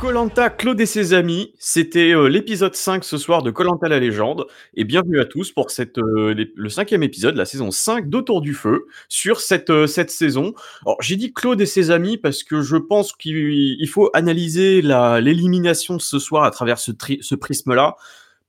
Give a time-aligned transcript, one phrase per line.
[0.00, 4.46] Colanta Claude et ses amis, c'était euh, l'épisode 5 ce soir de Colanta la légende
[4.74, 8.40] et bienvenue à tous pour cette euh, le cinquième épisode de la saison 5 d'Autour
[8.40, 10.54] du feu sur cette euh, cette saison.
[10.86, 14.82] Alors j'ai dit Claude et ses amis parce que je pense qu'il il faut analyser
[14.82, 17.96] l'élimination de ce soir à travers ce, tri- ce prisme là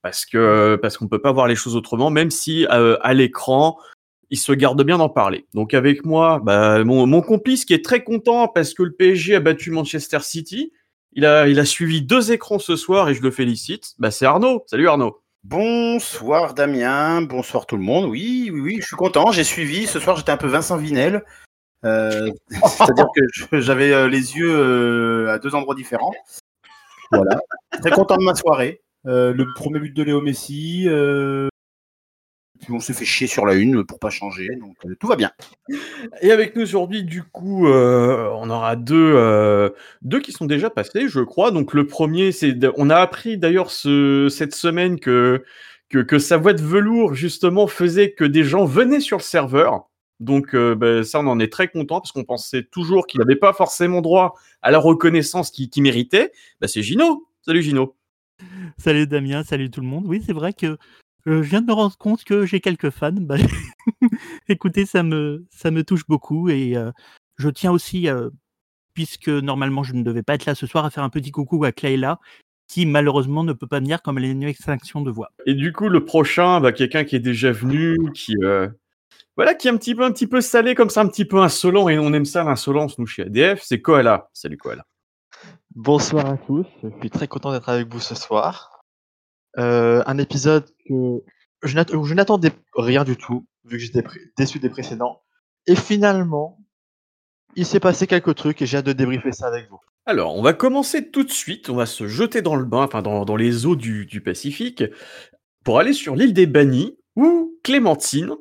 [0.02, 3.76] parce que parce qu'on peut pas voir les choses autrement même si à l'écran
[4.32, 5.46] il se garde bien d'en parler.
[5.54, 9.34] Donc avec moi, bah, mon, mon complice qui est très content parce que le PSG
[9.34, 10.70] a battu Manchester City.
[11.12, 13.94] Il a, suivi deux écrans ce soir et je le félicite.
[13.98, 14.64] Bah, c'est Arnaud.
[14.66, 15.20] Salut Arnaud.
[15.42, 18.04] Bonsoir Damien, bonsoir tout le monde.
[18.04, 19.32] Oui, oui, oui, je suis content.
[19.32, 19.86] J'ai suivi.
[19.86, 21.24] Ce soir, j'étais un peu Vincent Vinel.
[21.84, 22.30] Euh,
[22.66, 26.12] C'est-à-dire que j'avais euh, les yeux euh, à deux endroits différents.
[27.10, 27.40] Voilà.
[27.80, 28.82] Très content de ma soirée.
[29.04, 30.84] Le premier but de Léo Messi.
[30.88, 31.48] euh,
[32.60, 34.48] Puis on s'est fait chier sur la une pour pas changer.
[34.60, 35.30] Donc euh, tout va bien.
[36.22, 39.70] Et avec nous aujourd'hui, du coup, euh, on aura deux, euh,
[40.02, 41.50] deux qui sont déjà passés, je crois.
[41.50, 45.42] Donc le premier, c'est, de- on a appris d'ailleurs ce, cette semaine que,
[45.88, 49.88] que que sa voix de velours justement faisait que des gens venaient sur le serveur.
[50.20, 53.36] Donc euh, ben, ça, on en est très content parce qu'on pensait toujours qu'il n'avait
[53.36, 56.30] pas forcément droit à la reconnaissance qu'il méritait.
[56.60, 57.26] Bah, c'est Gino.
[57.40, 57.96] Salut Gino.
[58.78, 60.04] Salut Damien, salut tout le monde.
[60.06, 60.76] Oui, c'est vrai que
[61.26, 63.12] je viens de me rendre compte que j'ai quelques fans.
[63.12, 63.36] Bah,
[64.48, 66.90] écoutez, ça me, ça me touche beaucoup et euh,
[67.36, 68.30] je tiens aussi, euh,
[68.94, 71.64] puisque normalement je ne devais pas être là ce soir, à faire un petit coucou
[71.64, 72.18] à Clayla,
[72.68, 75.30] qui malheureusement ne peut pas venir comme elle est une extinction de voix.
[75.46, 78.68] Et du coup, le prochain, bah, quelqu'un qui est déjà venu, qui euh,
[79.36, 81.40] voilà, qui est un petit peu, un petit peu salé comme ça, un petit peu
[81.40, 83.62] insolent, et on aime ça l'insolence nous chez ADF.
[83.62, 84.28] C'est Koala.
[84.32, 84.84] Salut Koala.
[85.74, 88.79] Bonsoir à tous, je suis très content d'être avec vous ce soir.
[89.58, 91.22] Euh, un épisode que
[91.62, 94.04] je n'attendais rien du tout, vu que j'étais
[94.36, 95.22] déçu des précédents.
[95.66, 96.58] Et finalement,
[97.56, 99.80] il s'est passé quelques trucs et j'ai hâte de débriefer ça avec vous.
[100.06, 101.68] Alors, on va commencer tout de suite.
[101.68, 104.84] On va se jeter dans le bain, enfin dans, dans les eaux du, du Pacifique,
[105.64, 108.34] pour aller sur l'île des Bannis, où Clémentine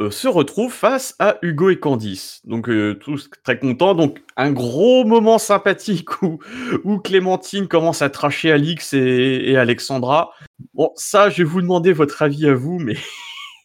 [0.00, 2.40] euh, se retrouve face à Hugo et Candice.
[2.44, 3.94] Donc euh, tous très contents.
[3.94, 6.38] Donc un gros moment sympathique où,
[6.84, 10.30] où Clémentine commence à tracher Alix et, et Alexandra.
[10.74, 12.96] Bon, ça, je vais vous demander votre avis à vous, mais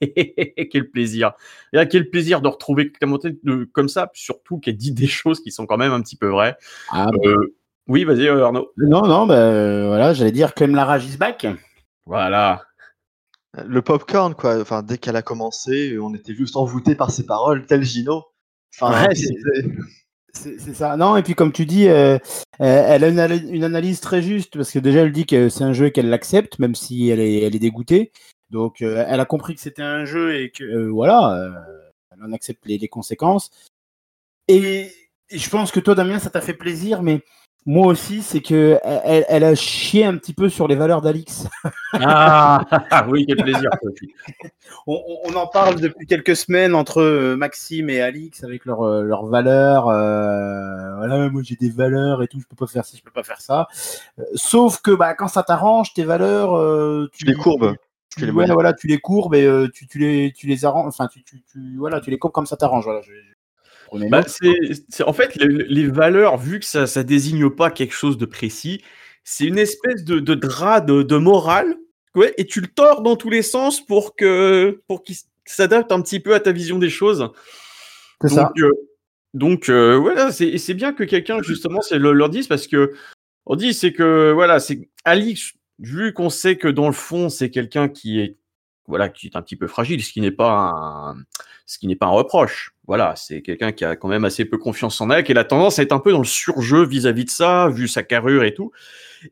[0.72, 1.32] quel plaisir.
[1.74, 5.40] Et à quel plaisir de retrouver Clémentine de- comme ça, surtout qu'elle dit des choses
[5.42, 6.56] qui sont quand même un petit peu vraies.
[6.92, 7.56] Ah, Euh,
[7.88, 8.72] oui, vas-y Arnaud.
[8.78, 11.48] Non, non, bah, voilà, j'allais dire Clem Lara is back.
[12.06, 12.62] Voilà.
[13.58, 14.60] Le popcorn, quoi.
[14.62, 18.24] Enfin, dès qu'elle a commencé, on était juste envoûté par ses paroles, tel Gino.
[18.80, 19.16] Enfin, Ouais,
[20.34, 20.96] C'est ça.
[20.96, 22.20] Non, et puis comme tu dis, euh, euh,
[22.60, 25.64] elle a une, ana- une analyse très juste parce que déjà elle dit que c'est
[25.64, 28.12] un jeu qu'elle l'accepte, même si elle est, elle est dégoûtée.
[28.52, 31.52] Donc euh, elle a compris que c'était un jeu et que voilà,
[32.12, 33.50] elle en accepte les, les conséquences.
[34.48, 34.92] Et,
[35.32, 37.24] et je pense que toi, Damien, ça t'a fait plaisir, mais
[37.66, 41.48] moi aussi, c'est que elle, elle a chié un petit peu sur les valeurs d'Alix.
[41.94, 43.70] Ah oui, quel plaisir.
[44.88, 48.82] on, on- on en parle depuis quelques semaines entre euh, Maxime et Alix avec leurs
[48.84, 49.88] euh, leurs valeurs.
[49.90, 53.12] euh, voilà, moi j'ai des valeurs et tout, je peux pas faire ça, je peux
[53.12, 53.68] pas faire ça.
[54.20, 57.76] Euh, sauf que bah, quand ça t'arrange, tes valeurs, euh, Tu les courbes.
[58.10, 60.66] tu, tu les ouais, voilà, tu les courbes et euh, tu, tu les tu les
[60.66, 60.88] arranges.
[60.88, 62.86] Enfin, tu, tu, tu- voilà, tu les courbes comme ça t'arrange.
[62.86, 63.34] Voilà, je- je-
[63.90, 64.24] prenez Bah,
[65.06, 68.82] en fait, les, les valeurs, vu que ça, ça désigne pas quelque chose de précis,
[69.24, 71.78] c'est une espèce de, de drap de, de morale,
[72.16, 76.02] ouais, et tu le tords dans tous les sens pour que, pour qu'il s'adapte un
[76.02, 77.30] petit peu à ta vision des choses.
[78.22, 78.44] C'est ça.
[78.44, 78.72] Donc, euh,
[79.34, 82.94] donc euh, voilà, c'est, bien que quelqu'un justement c'est le, leur dise parce que
[83.46, 87.52] on dit c'est que voilà, c'est Alix, vu qu'on sait que dans le fond c'est
[87.52, 88.38] quelqu'un qui est
[88.88, 91.24] voilà qui est un petit peu fragile, ce qui n'est pas un,
[91.68, 92.74] ce qui n'est pas un reproche.
[92.90, 95.44] Voilà, c'est quelqu'un qui a quand même assez peu confiance en elle, qui a la
[95.44, 98.56] tendance à être un peu dans le surjeu vis-à-vis de ça, vu sa carrure et
[98.56, 98.72] tout.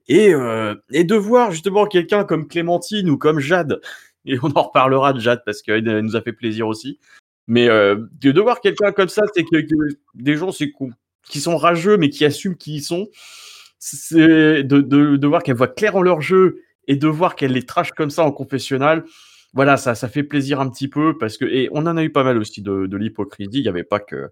[0.07, 3.81] Et, euh, de voir justement quelqu'un comme Clémentine ou comme Jade,
[4.25, 6.99] et on en reparlera de Jade parce qu'elle nous a fait plaisir aussi.
[7.47, 9.65] Mais euh, de, voir quelqu'un comme ça, c'est que,
[10.13, 10.51] des gens
[11.23, 13.07] qui sont rageux mais qui assument qui ils sont,
[13.79, 17.91] c'est de voir qu'elle voit clair en leur jeu et de voir qu'elle les trash
[17.93, 19.03] comme ça en confessionnal.
[19.57, 22.11] Voilà, ça, ça fait plaisir un petit peu parce que et on en a eu
[22.11, 23.57] pas mal aussi de, de l'hypocrisie.
[23.57, 24.29] Il n'y avait pas que,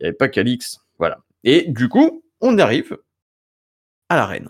[0.00, 0.80] il y avait pas qu'Alix.
[0.98, 1.20] Voilà.
[1.44, 2.98] Et du coup, on arrive
[4.08, 4.48] à la reine.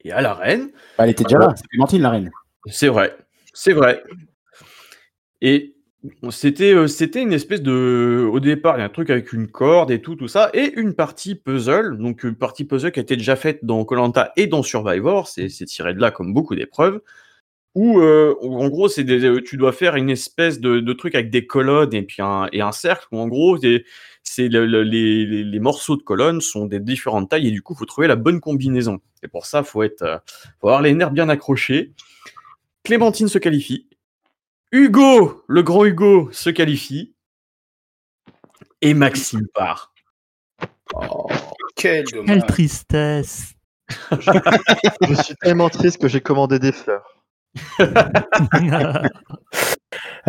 [0.00, 1.54] Et à la reine, Elle était déjà là.
[1.54, 2.30] C'est Clémentine la reine.
[2.66, 3.16] c'est vrai,
[3.54, 4.02] c'est vrai.
[5.40, 5.76] Et
[6.30, 9.46] c'était euh, c'était une espèce de au départ il y a un truc avec une
[9.46, 13.02] corde et tout tout ça et une partie puzzle donc une partie puzzle qui a
[13.02, 17.02] été déjà faite dans Colanta et dans Survivor c'est tiré de là comme beaucoup d'épreuves
[17.74, 21.14] où, euh, en gros, c'est des, euh, tu dois faire une espèce de, de truc
[21.14, 23.84] avec des colonnes et puis un, et un cercle où en gros, c'est
[24.24, 27.84] c'est le- le- les, morceaux de colonnes sont des différentes tailles et du coup, faut
[27.86, 29.00] trouver la bonne combinaison.
[29.22, 30.18] Et pour ça, faut être, euh,
[30.60, 31.92] faut avoir les nerfs bien accrochés.
[32.84, 33.88] Clémentine se qualifie.
[34.70, 37.14] Hugo, le grand Hugo, se qualifie.
[38.80, 39.92] Et Maxime part.
[40.94, 41.26] Oh,
[41.74, 43.54] quel Quelle tristesse.
[44.10, 47.11] Je suis tellement triste que j'ai commandé des fleurs.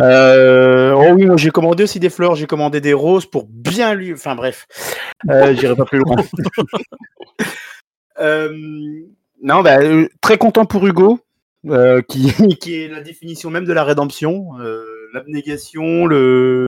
[0.00, 3.94] Euh, oh oui, moi j'ai commandé aussi des fleurs, j'ai commandé des roses pour bien
[3.94, 4.12] lui.
[4.12, 4.66] Enfin bref,
[5.30, 6.16] euh, j'irai pas plus loin.
[8.20, 8.56] Euh,
[9.42, 9.78] non, bah,
[10.20, 11.18] très content pour Hugo,
[12.08, 14.52] qui, qui est la définition même de la rédemption,
[15.12, 16.64] l'abnégation, le,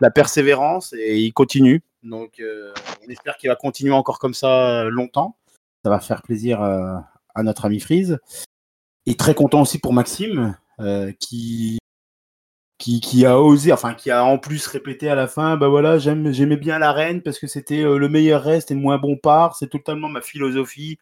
[0.00, 1.82] la persévérance, et il continue.
[2.02, 2.42] Donc
[3.06, 5.36] on espère qu'il va continuer encore comme ça longtemps.
[5.84, 8.18] Ça va faire plaisir à notre ami Freeze.
[9.06, 11.78] Et très content aussi pour Maxime, euh, qui
[12.78, 15.98] qui, qui a osé, enfin qui a en plus répété à la fin, bah voilà,
[15.98, 18.98] j'aime, j'aimais bien la reine parce que c'était euh, le meilleur reste et le moins
[18.98, 20.98] bon part, c'est totalement ma philosophie.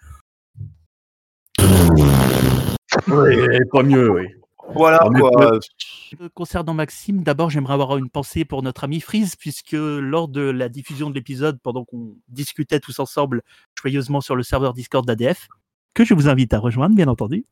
[3.09, 3.37] Oui,
[3.73, 4.27] pas mieux, oui.
[4.75, 5.55] Voilà quoi.
[5.55, 10.43] Euh, Concernant Maxime, d'abord j'aimerais avoir une pensée pour notre ami Freeze, puisque lors de
[10.43, 13.43] la diffusion de l'épisode, pendant qu'on discutait tous ensemble
[13.81, 15.49] joyeusement sur le serveur Discord d'ADF,
[15.95, 17.47] que je vous invite à rejoindre, bien entendu.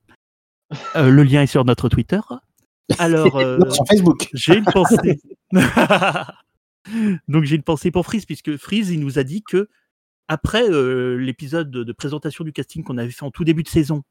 [0.96, 2.20] Euh, le lien est sur notre Twitter.
[2.98, 4.28] Alors, euh, Sur Facebook.
[4.32, 5.20] j'ai une pensée.
[7.28, 9.68] Donc j'ai une pensée pour Freeze, puisque Freeze, il nous a dit que
[10.28, 14.02] après euh, l'épisode de, présentation du casting qu'on avait fait en tout début de saison,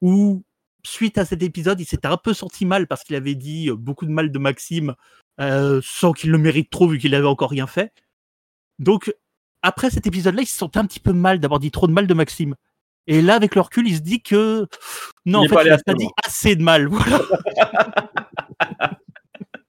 [0.00, 0.44] où
[0.84, 4.06] suite à cet épisode, il s'était un peu senti mal parce qu'il avait dit beaucoup
[4.06, 4.94] de mal de Maxime
[5.40, 7.92] euh, sans qu'il le mérite trop vu qu'il avait encore rien fait.
[8.78, 9.14] Donc
[9.62, 12.06] après cet épisode-là, il se sentait un petit peu mal d'avoir dit trop de mal
[12.06, 12.54] de Maxime.
[13.06, 14.66] Et là, avec le recul, il se dit que
[15.26, 16.88] non, Il en fait, il a pas dit assez de mal.
[16.92, 17.18] Voilà.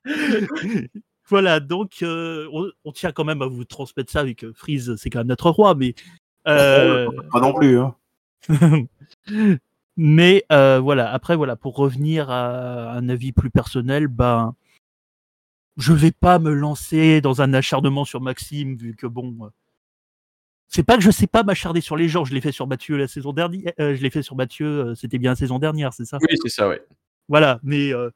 [1.29, 4.95] Voilà, donc euh, on, on tient quand même à vous transmettre ça avec euh, Freeze,
[4.97, 5.95] c'est quand même notre roi, mais
[6.47, 7.79] euh, Pas non plus.
[7.79, 7.95] Hein.
[9.95, 11.11] mais euh, voilà.
[11.11, 14.53] Après voilà, pour revenir à un avis plus personnel, ben
[15.77, 19.49] je vais pas me lancer dans un acharnement sur Maxime vu que bon.
[20.67, 22.97] C'est pas que je sais pas m'acharner sur les gens, je l'ai fait sur Mathieu
[22.97, 25.93] la saison dernière, euh, je l'ai fait sur Mathieu, euh, c'était bien la saison dernière,
[25.93, 26.17] c'est ça?
[26.21, 26.83] Oui, c'est ça, ouais.
[27.29, 28.09] Voilà, mais euh,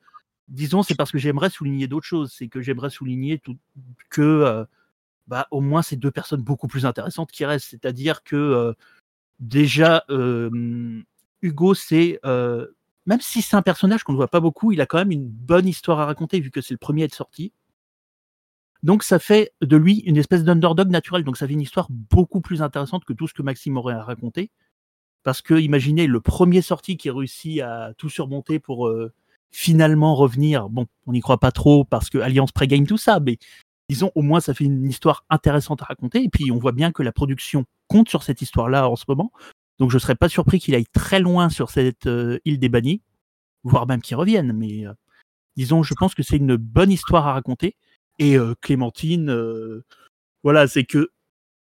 [0.47, 2.33] disons, c'est parce que j'aimerais souligner d'autres choses.
[2.35, 3.57] C'est que j'aimerais souligner tout,
[4.09, 4.65] que,
[5.27, 7.69] bah, au moins, c'est deux personnes beaucoup plus intéressantes qui restent.
[7.69, 8.75] C'est-à-dire que,
[9.39, 10.03] déjà,
[11.41, 12.19] Hugo, c'est.
[13.05, 15.27] même si c'est un personnage qu'on ne voit pas beaucoup, il a quand même une
[15.27, 17.53] bonne histoire à raconter, vu que c'est le premier à être sorti.
[18.87, 21.25] Donc, ça fait de lui une espèce d'underdog naturel.
[21.25, 24.01] Donc, ça fait une histoire beaucoup plus intéressante que tout ce que Maxime aurait à
[24.01, 24.49] raconter.
[25.23, 29.11] Parce que, imaginez, le premier sorti qui réussit à tout surmonter pour euh,
[29.51, 30.69] finalement revenir.
[30.69, 33.39] Bon, on n'y croit pas trop parce que Alliance pré-game tout ça, mais
[33.89, 36.23] disons, au moins, ça fait une histoire intéressante à raconter.
[36.23, 39.33] Et puis, on voit bien que la production compte sur cette histoire-là en ce moment.
[39.79, 42.69] Donc, je ne serais pas surpris qu'il aille très loin sur cette euh, île des
[42.69, 43.01] bannis,
[43.65, 44.53] voire même qu'il revienne.
[44.53, 44.93] Mais euh,
[45.57, 47.75] disons, je pense que c'est une bonne histoire à raconter.
[48.19, 49.83] Et euh, Clémentine, euh,
[50.43, 51.11] voilà, c'est que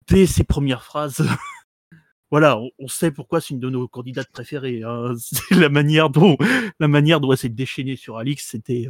[0.07, 1.21] dès ses premières phrases,
[2.31, 4.83] voilà, on, sait pourquoi c'est une de nos candidates préférées.
[4.83, 5.13] hein.
[5.17, 6.37] C'est la manière dont
[6.79, 8.87] la manière dont elle s'est déchaînée sur Alix, c'était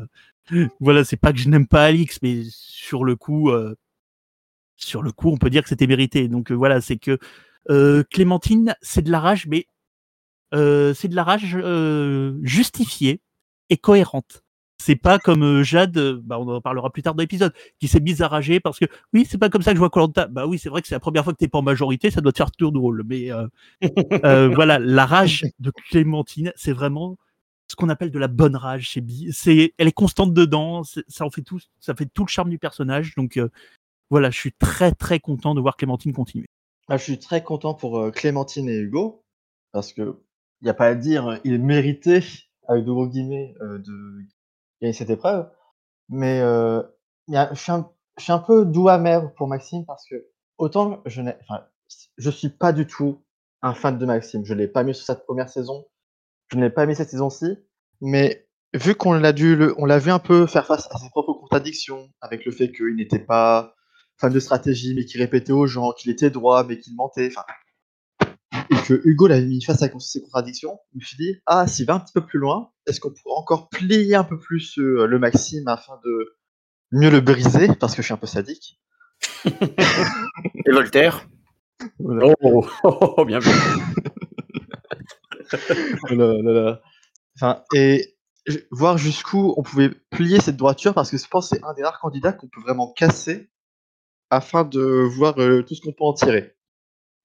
[0.51, 3.75] euh, voilà, c'est pas que je n'aime pas Alix, mais sur le coup, euh,
[4.75, 6.27] sur le coup, on peut dire que c'était mérité.
[6.27, 7.19] Donc voilà, c'est que
[8.11, 9.67] Clémentine, c'est de la rage, mais
[10.53, 11.57] c'est de la rage
[12.43, 13.21] justifiée
[13.69, 14.43] et cohérente.
[14.79, 17.87] C'est pas comme euh, Jade, euh, bah, on en parlera plus tard dans l'épisode, qui
[17.87, 20.27] s'est mise à rager parce que oui, c'est pas comme ça que je vois Colanta.
[20.27, 22.21] Bah oui, c'est vrai que c'est la première fois que t'es pas en majorité, ça
[22.21, 23.03] doit te faire tout drôle.
[23.05, 23.47] Mais euh,
[24.23, 27.17] euh, voilà, la rage de Clémentine, c'est vraiment
[27.69, 28.91] ce qu'on appelle de la bonne rage.
[28.93, 32.29] C'est, bi- c'est, elle est constante dedans, ça en fait tout, ça fait tout le
[32.29, 33.15] charme du personnage.
[33.15, 33.49] Donc euh,
[34.09, 36.45] voilà, je suis très très content de voir Clémentine continuer.
[36.87, 39.23] Ah, je suis très content pour euh, Clémentine et Hugo,
[39.73, 40.17] parce que
[40.61, 42.23] il n'y a pas à dire, il méritait,
[42.67, 44.23] avec de gros guillemets, euh, de
[44.81, 45.49] gagner cette épreuve.
[46.09, 46.81] Mais euh,
[47.29, 50.15] je, suis un, je suis un peu doux amer pour Maxime, parce que
[50.57, 51.35] autant je n'ai,
[52.17, 53.23] je suis pas du tout
[53.61, 54.45] un fan de Maxime.
[54.45, 55.85] Je l'ai pas mis sur cette première saison,
[56.47, 57.57] je ne l'ai pas mis cette saison-ci,
[58.01, 61.33] mais vu qu'on l'a dû, on l'a vu un peu faire face à ses propres
[61.33, 63.75] contradictions, avec le fait qu'il n'était pas
[64.17, 67.29] fan de stratégie, mais qui répétait aux gens qu'il était droit, mais qu'il mentait,
[68.53, 71.85] et que Hugo l'avait mis face à ces contradictions, je me suis dit, ah, s'il
[71.85, 75.05] va un petit peu plus loin, est-ce qu'on pourrait encore plier un peu plus euh,
[75.05, 76.37] le Maxime afin de
[76.91, 78.79] mieux le briser, parce que je suis un peu sadique.
[79.45, 81.27] Et Voltaire?
[81.99, 83.49] Oh, oh, oh, oh, bien vu.
[86.09, 86.81] Là là là.
[87.35, 88.17] Enfin, et
[88.71, 91.83] voir jusqu'où on pouvait plier cette droiture parce que je pense que c'est un des
[91.83, 93.49] rares candidats qu'on peut vraiment casser
[94.29, 96.56] afin de voir euh, tout ce qu'on peut en tirer.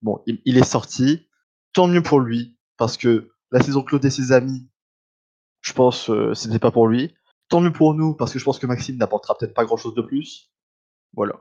[0.02, 1.28] Bon, il, est sorti,
[1.72, 4.68] tant mieux pour lui parce que la saison Claude et ses amis,
[5.60, 7.14] je pense euh, c'était pas pour lui.
[7.48, 9.94] Tant mieux pour nous parce que je pense que Maxime n'apportera peut-être pas grand chose
[9.94, 10.50] de plus.
[11.14, 11.34] Voilà.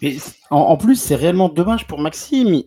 [0.00, 0.16] Mais
[0.50, 2.62] en, plus, c'est réellement dommage pour Maxime.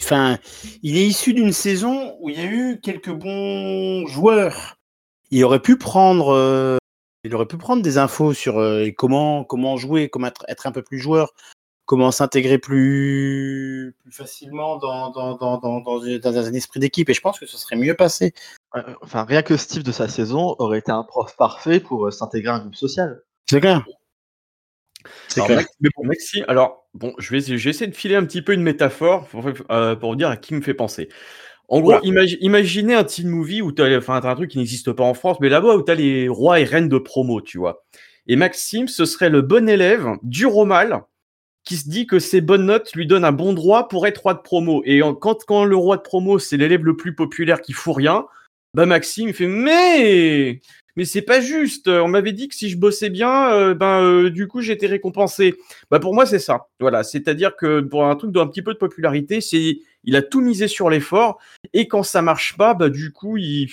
[0.00, 0.38] Enfin,
[0.82, 4.76] il est issu d'une saison où il y a eu quelques bons joueurs.
[5.30, 6.78] Il aurait pu prendre, euh,
[7.24, 11.32] des infos sur euh, comment comment jouer, comment être un peu plus joueur,
[11.86, 17.08] comment s'intégrer plus plus facilement dans dans, dans, dans, dans, une- dans un esprit d'équipe.
[17.08, 18.32] Et je pense que ce serait mieux passé.
[19.02, 22.50] Enfin, rien que Steve de sa saison aurait été un prof parfait pour euh, s'intégrer
[22.50, 23.22] à un groupe social.
[23.48, 23.84] C'est clair.
[25.28, 25.62] C'est clair.
[25.80, 26.10] Mais bon,
[26.48, 29.26] alors, bon, je vais, essayer- je vais essayer de filer un petit peu une métaphore
[29.28, 31.08] pour, euh, pour dire à qui me fait penser.
[31.68, 35.04] En gros, imaginez un teen movie où tu as, enfin, un truc qui n'existe pas
[35.04, 37.84] en France, mais là-bas où tu as les rois et reines de promo, tu vois.
[38.26, 41.04] Et Maxime, ce serait le bon élève, dur au mal,
[41.64, 44.34] qui se dit que ses bonnes notes lui donnent un bon droit pour être roi
[44.34, 44.82] de promo.
[44.84, 48.26] Et quand, quand le roi de promo, c'est l'élève le plus populaire qui fout rien,
[48.74, 50.60] bah Maxime fait mais
[50.96, 51.88] mais c'est pas juste.
[51.88, 55.54] On m'avait dit que si je bossais bien, euh, ben euh, du coup j'étais récompensé.
[55.90, 56.68] Bah pour moi c'est ça.
[56.80, 60.40] Voilà, c'est-à-dire que pour un truc d'un petit peu de popularité, c'est il a tout
[60.40, 61.38] misé sur l'effort
[61.72, 63.70] et quand ça marche pas, bah du coup il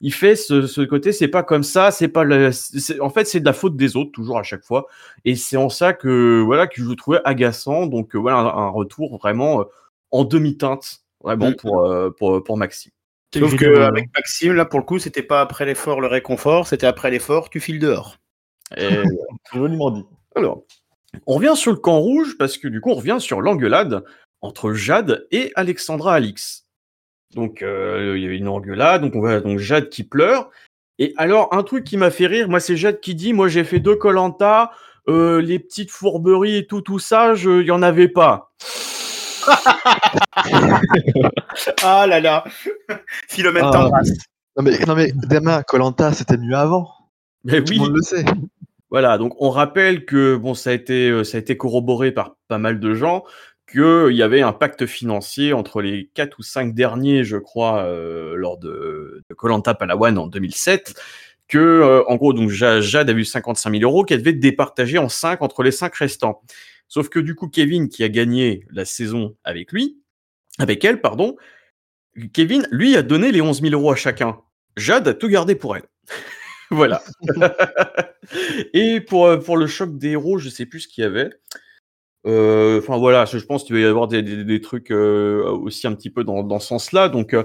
[0.00, 3.24] il fait ce, ce côté c'est pas comme ça, c'est pas le, c'est- en fait
[3.26, 4.86] c'est de la faute des autres toujours à chaque fois
[5.24, 7.86] et c'est en ça que voilà que je le trouvais agaçant.
[7.86, 9.64] Donc euh, voilà un, un retour vraiment euh,
[10.12, 11.56] en demi-teinte vraiment Mm.
[11.56, 12.92] pour euh, pour pour Maxime.
[13.34, 16.86] Sauf que avec Maxime, là pour le coup, c'était pas après l'effort le réconfort, c'était
[16.86, 18.16] après l'effort, tu files dehors.
[18.76, 18.88] Et
[19.52, 20.04] Joliment dit.
[20.34, 20.62] Alors,
[21.26, 24.04] on revient sur le camp rouge parce que du coup, on revient sur l'engueulade
[24.40, 26.67] entre Jade et Alexandra Alix.
[27.34, 30.50] Donc, euh, il y a une engueulade, donc on voit donc Jade qui pleure.
[30.98, 33.64] Et alors, un truc qui m'a fait rire, moi, c'est Jade qui dit Moi, j'ai
[33.64, 34.72] fait deux Colanta,
[35.06, 38.52] les petites fourberies et tout, tout ça, je- il y en avait pas.
[41.82, 42.44] Ah là là
[43.28, 43.70] Philomène Ah.
[43.72, 44.10] t'embrasse.
[44.56, 46.90] Non mais, non mais Dama, Colanta, c'était mieux avant.
[47.44, 48.24] Mais Tout oui, le monde le sait.
[48.90, 52.36] Voilà, donc on rappelle que bon, ça a été, euh, ça a été corroboré par
[52.48, 53.24] pas mal de gens
[53.70, 58.34] qu'il y avait un pacte financier entre les quatre ou cinq derniers, je crois, euh,
[58.34, 61.00] lors de Colanta Palawan en 2007,
[61.48, 65.08] que euh, en gros donc Jade a eu 55 000 euros qu'elle devait départager en
[65.08, 66.42] cinq entre les cinq restants.
[66.88, 69.98] Sauf que du coup Kevin qui a gagné la saison avec lui,
[70.58, 71.36] avec elle pardon,
[72.32, 74.38] Kevin lui a donné les 11 000 euros à chacun.
[74.76, 75.84] Jade a tout gardé pour elle.
[76.70, 77.02] voilà.
[78.72, 81.30] Et pour, euh, pour le choc des héros, je sais plus ce qu'il y avait.
[82.26, 86.10] Euh, Enfin voilà, je pense qu'il va y avoir des, trucs euh, aussi un petit
[86.10, 87.08] peu dans, ce sens-là.
[87.08, 87.44] Donc, euh,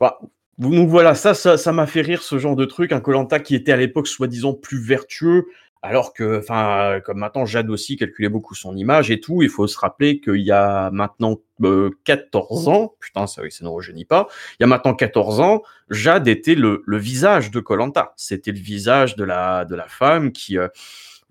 [0.00, 0.18] bah,
[0.58, 2.92] donc voilà, ça, ça, ça m'a fait rire ce genre de truc.
[2.92, 5.46] Un Colanta qui était à l'époque soi-disant plus vertueux,
[5.82, 9.42] alors que, enfin, comme maintenant Jade aussi calculait beaucoup son image et tout.
[9.42, 13.70] Il faut se rappeler qu'il y a maintenant euh, 14 ans, putain, ça, ça ne
[13.70, 14.28] rajeunit pas.
[14.58, 18.14] Il y a maintenant 14 ans, Jade était le, le visage de Colanta.
[18.16, 20.56] C'était le visage de la, de la femme qui,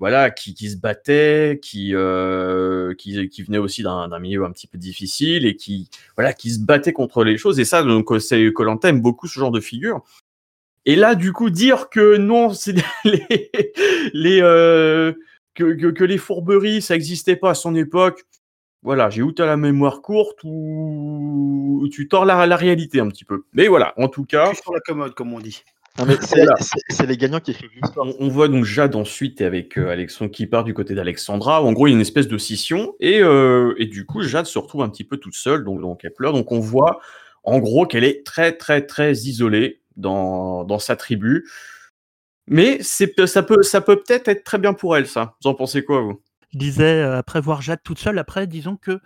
[0.04, 4.68] voilà, qui, qui se battait, qui, euh, qui, qui venait aussi d'un milieu un petit
[4.68, 7.58] peu difficile et qui, voilà, qui se battait contre les choses.
[7.58, 10.04] Et ça, donc, euh, Colanta aime beaucoup ce genre de figure.
[10.84, 15.14] Et là, du coup, dire que non, c'est les, euh,
[15.56, 18.26] que, que, les fourberies, ça n'existait pas à son époque.
[18.82, 23.24] Voilà, j'ai ou t'as la mémoire courte ou tu tords la, la réalité un petit
[23.24, 23.46] peu.
[23.54, 25.64] Mais voilà, en tout cas, sur la commode, comme on dit.
[26.00, 26.56] Non, mais c'est Voilà.
[26.60, 28.08] c'est- c'est les gagnants qui écrivent l'histoire.
[28.08, 31.64] on, on voit donc Jade ensuite avec euh, Alexandre qui part du côté d'Alexandra.
[31.64, 34.24] où En gros, il y a une espèce de scission et, euh, et du coup,
[34.24, 36.34] Jade se retrouve un petit peu toute seule, donc, donc elle pleure.
[36.34, 37.00] Donc on voit
[37.44, 41.46] en gros qu'elle est très très très isolée dans, dans sa tribu.
[42.48, 45.36] Mais c'est ça peut ça peut peut-être être très bien pour elle, ça.
[45.44, 46.22] Vous en pensez quoi, vous?
[46.54, 49.00] Je disais, euh, après voir Jade toute seule, après, disons que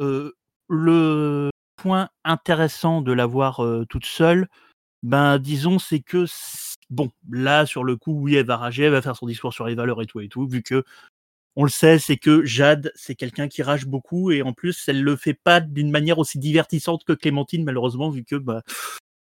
[0.00, 0.32] euh,
[0.68, 4.48] le point intéressant de la voir euh, toute seule,
[5.02, 6.26] ben, disons, c'est que,
[6.90, 9.66] bon, là, sur le coup, oui, elle va rager, elle va faire son discours sur
[9.66, 10.84] les valeurs et tout et tout, vu que,
[11.56, 15.02] on le sait, c'est que Jade, c'est quelqu'un qui rage beaucoup, et en plus, elle
[15.02, 18.62] le fait pas d'une manière aussi divertissante que Clémentine, malheureusement, vu que, bah,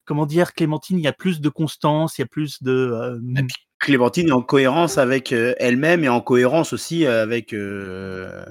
[0.05, 2.73] comment dire, Clémentine, il y a plus de constance, il y a plus de...
[2.73, 3.21] euh,
[3.79, 8.45] Clémentine est en cohérence avec elle-même et en cohérence aussi avec, euh,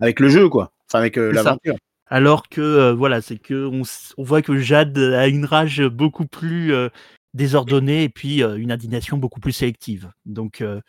[0.00, 0.72] avec le jeu, quoi.
[0.88, 1.76] Enfin, avec euh, l'aventure.
[2.10, 6.74] Alors que euh, voilà, c'est que on, voit que Jade a une rage beaucoup plus
[6.74, 6.88] euh,
[7.34, 10.10] désordonnée et puis euh, une indignation beaucoup plus sélective.
[10.26, 10.80] Donc euh,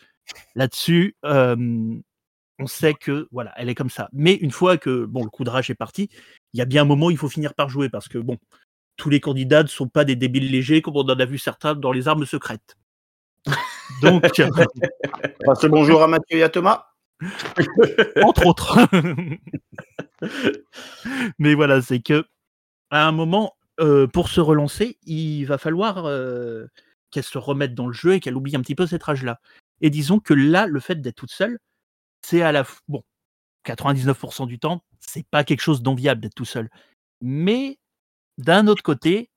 [0.56, 1.56] là-dessus, euh,
[2.60, 4.10] on sait que voilà, elle est comme ça.
[4.14, 6.10] Mais une fois que bon, le coup de rage est parti,
[6.54, 8.38] il y a bien un moment où il faut finir par jouer parce que bon,
[8.98, 11.76] tous les candidats ne sont pas des débiles légers comme on en a vu certains
[11.76, 12.76] dans les armes secrètes.
[14.02, 14.22] Donc,
[15.46, 16.88] Passe bonjour à Mathieu et à Thomas.
[18.24, 18.80] entre autres.
[21.40, 22.26] Mais voilà, c'est que
[22.92, 26.68] à un moment, euh, pour se relancer, il va falloir euh,
[27.12, 29.40] qu'elle se remette dans le jeu et qu'elle oublie un petit peu cette rage-là.
[29.82, 31.60] Et disons que là, le fait d'être toute seule,
[32.24, 33.04] c'est à la f- bon,
[33.66, 36.70] 99% du temps, c'est pas quelque chose d'enviable d'être tout seul.
[37.22, 37.80] Mais
[38.38, 39.32] d'un autre côté,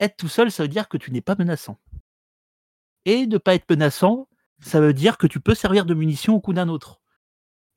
[0.00, 1.78] être tout seul, ça veut dire que tu n'es pas menaçant.
[3.04, 4.28] Et ne pas être menaçant,
[4.60, 7.00] ça veut dire que tu peux servir de munition au coup d'un autre.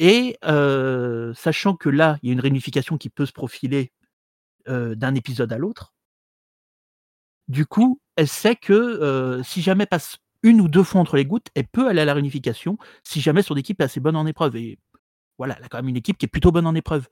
[0.03, 0.37] Et
[1.35, 3.93] sachant que là, il y a une réunification qui peut se profiler
[4.65, 5.93] d'un épisode à l'autre,
[7.47, 11.49] du coup, elle sait que si jamais passe une ou deux fois entre les gouttes,
[11.53, 14.55] elle peut aller à la réunification si jamais son équipe est assez bonne en épreuve.
[14.55, 14.79] Et
[15.37, 17.07] voilà, elle a quand même une équipe qui est plutôt bonne en épreuve.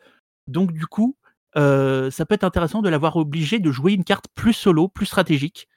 [0.48, 1.16] Donc du coup,
[1.54, 5.68] ça peut être intéressant de l'avoir obligée de jouer une carte plus solo, plus stratégique,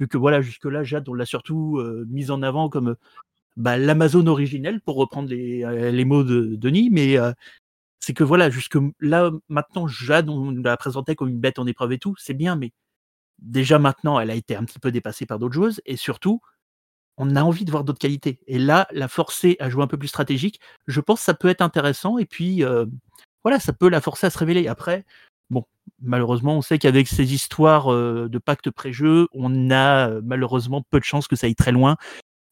[0.00, 1.78] vu que voilà, jusque-là, Jade, on l'a surtout
[2.08, 2.96] mise en avant comme
[3.56, 7.32] bah, l'Amazon originelle, pour reprendre les, euh, les mots de Denis, mais euh,
[8.00, 11.92] c'est que voilà, jusque là, maintenant, Jade, on la présentait comme une bête en épreuve
[11.92, 12.72] et tout, c'est bien, mais
[13.38, 16.40] déjà maintenant, elle a été un petit peu dépassée par d'autres joueuses, et surtout,
[17.16, 18.40] on a envie de voir d'autres qualités.
[18.48, 21.48] Et là, la forcer à jouer un peu plus stratégique, je pense que ça peut
[21.48, 22.86] être intéressant, et puis euh,
[23.44, 24.66] voilà, ça peut la forcer à se révéler.
[24.68, 25.04] Après,
[25.50, 25.64] bon,
[26.02, 31.28] malheureusement, on sait qu'avec ces histoires de pacte pré-jeu, on a malheureusement peu de chances
[31.28, 31.96] que ça aille très loin,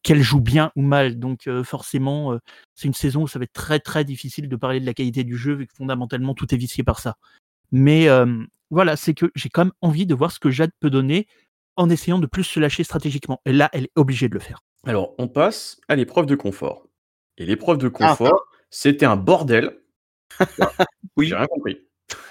[0.03, 1.19] qu'elle joue bien ou mal.
[1.19, 2.39] Donc euh, forcément, euh,
[2.75, 5.25] c'est une saison où ça va être très très difficile de parler de la qualité
[5.25, 7.17] du jeu, vu que fondamentalement tout est vicié par ça.
[7.71, 8.27] Mais euh,
[8.71, 11.27] voilà, c'est que j'ai quand même envie de voir ce que Jade peut donner
[11.77, 13.41] en essayant de plus se lâcher stratégiquement.
[13.47, 14.61] Et là, elle est obligée de le faire.
[14.87, 16.87] Alors, on passe à l'épreuve de confort.
[17.39, 19.79] Et l'épreuve de confort, c'était un bordel.
[21.19, 21.27] Oui.
[21.27, 21.77] J'ai rien compris.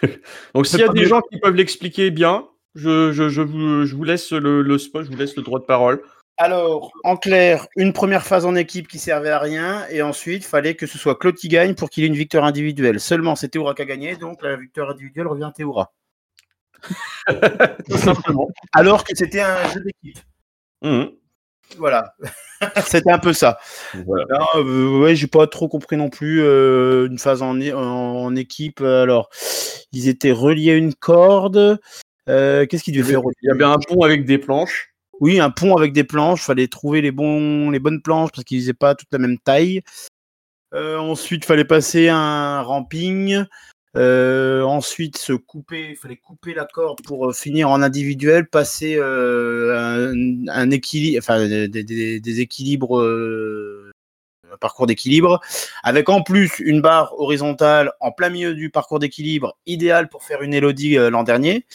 [0.55, 1.07] Donc, s'il y a des mieux.
[1.07, 5.05] gens qui peuvent l'expliquer bien, je, je, je, vous, je vous laisse le, le spot,
[5.05, 6.01] je vous laisse le droit de parole.
[6.37, 10.75] Alors, en clair, une première phase en équipe qui servait à rien, et ensuite, fallait
[10.75, 12.99] que ce soit Claude qui gagne pour qu'il ait une victoire individuelle.
[12.99, 15.93] Seulement, c'est Théoura qui a gagné, donc la victoire individuelle revient à Théoura.
[17.89, 18.47] Tout simplement.
[18.73, 20.19] Alors que c'était un jeu d'équipe.
[20.81, 21.11] Mhm.
[21.77, 22.15] Voilà.
[22.85, 23.59] c'était un peu ça.
[24.05, 24.25] Voilà.
[24.29, 28.81] Non, euh, ouais, j'ai pas trop compris non plus euh, une phase en équipe.
[28.81, 29.29] Alors,
[29.91, 31.79] ils étaient reliés à une corde.
[32.29, 34.90] Euh, Qu'est-ce qu'ils devaient faire Il y avait un pont avec des planches.
[35.21, 36.43] Oui, un pont avec des planches.
[36.43, 39.81] Fallait trouver les, bonnes planches parce qu'ils faisaient pas toute la même taille.
[40.73, 43.45] Euh, ensuite, fallait passer un ramping.
[43.95, 45.95] Euh, ensuite, se couper.
[45.95, 50.11] fallait couper la corde pour euh, finir en individuel, passer euh,
[50.49, 53.01] un, équilibre, des, des- équilibres,
[54.51, 55.39] un parcours d'équilibre,
[55.83, 60.41] avec en plus une barre horizontale en plein milieu du parcours d'équilibre, idéal pour faire
[60.41, 61.65] une Elodie euh, l'an dernier.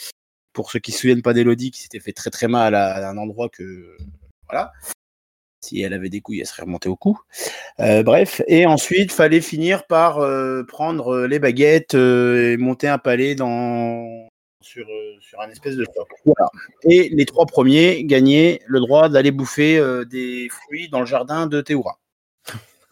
[0.57, 3.11] Pour ceux qui se souviennent pas d'Elodie, qui s'était fait très très mal à, à
[3.11, 3.95] un endroit que
[4.49, 4.73] voilà.
[5.61, 7.21] Si elle avait des couilles, elle serait remontée au cou.
[7.81, 12.97] Euh, bref, et ensuite, fallait finir par euh, prendre euh, les baguettes et monter un
[12.97, 14.29] palais dans
[14.63, 14.87] sur,
[15.21, 15.85] sur un espèce de.
[16.25, 16.49] Voilà.
[16.85, 21.61] Et les trois premiers gagnaient le droit d'aller bouffer des fruits dans le jardin de
[21.61, 21.99] Théoura.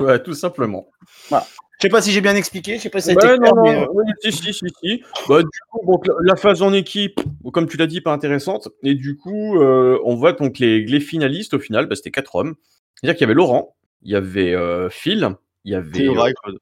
[0.01, 0.87] Ouais, tout simplement.
[1.31, 1.37] Je
[1.85, 3.53] sais pas si j'ai bien expliqué, je sais pas si ça a Ouais, été non,
[3.53, 5.03] clair, mais, non, euh, oui, si, si, si, si.
[5.29, 7.21] Bah, du coup, donc, la, phase en équipe,
[7.53, 8.69] comme tu l'as dit, pas intéressante.
[8.83, 12.35] Et du coup, euh, on voit donc les, les finalistes au final, bah, c'était quatre
[12.35, 12.55] hommes.
[12.95, 16.35] C'est-à-dire qu'il y avait Laurent, il y avait euh, Phil, il y avait Théora et
[16.35, 16.59] Claude.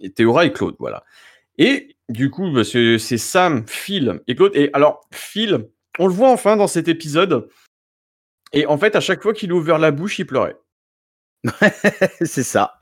[0.00, 1.04] et Théora et Claude, voilà.
[1.58, 4.52] Et du coup, bah, c'est c'est Sam, Phil et Claude.
[4.54, 7.48] Et alors, Phil, on le voit enfin dans cet épisode.
[8.52, 10.56] Et en fait, à chaque fois qu'il a ouvert la bouche, il pleurait.
[12.22, 12.78] c'est ça.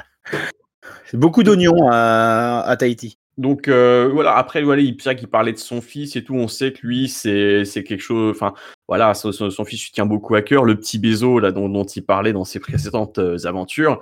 [1.07, 3.18] C'est beaucoup d'oignons à, à Tahiti.
[3.38, 6.87] Donc euh, voilà, après voilà, qu'il parlait de son fils et tout, on sait que
[6.87, 8.55] lui c'est c'est quelque chose, enfin
[8.88, 11.85] voilà, son, son- fils lui tient beaucoup à cœur, le petit Bézo là dont, dont
[11.85, 14.01] il parlait dans ses précédentes euh, aventures.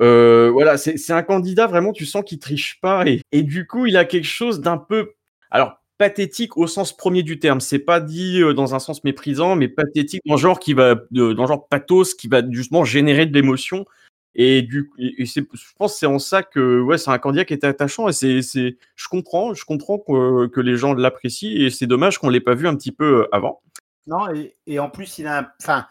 [0.00, 3.68] Euh, voilà, c'est c'est un candidat vraiment, tu sens qu'il triche pas et, et du
[3.68, 5.12] coup il a quelque chose d'un peu,
[5.52, 7.60] alors pathétique au sens premier du terme.
[7.60, 11.28] C'est pas dit dans un sens méprisant, mais pathétique dans le genre qui va, dans
[11.28, 13.84] le genre pathos qui va justement générer de l'émotion.
[14.34, 14.90] Et du
[15.26, 18.08] c'est, je pense que c'est en ça que ouais, c'est un candidat qui était attachant
[18.08, 22.28] et c'est, c'est, je comprends, je comprends que, les gens l'apprécient et c'est dommage qu'on
[22.28, 23.62] l'ait pas vu un petit peu euh, avant.
[24.06, 24.26] Non,
[24.66, 25.86] et, en plus, il a, enfin,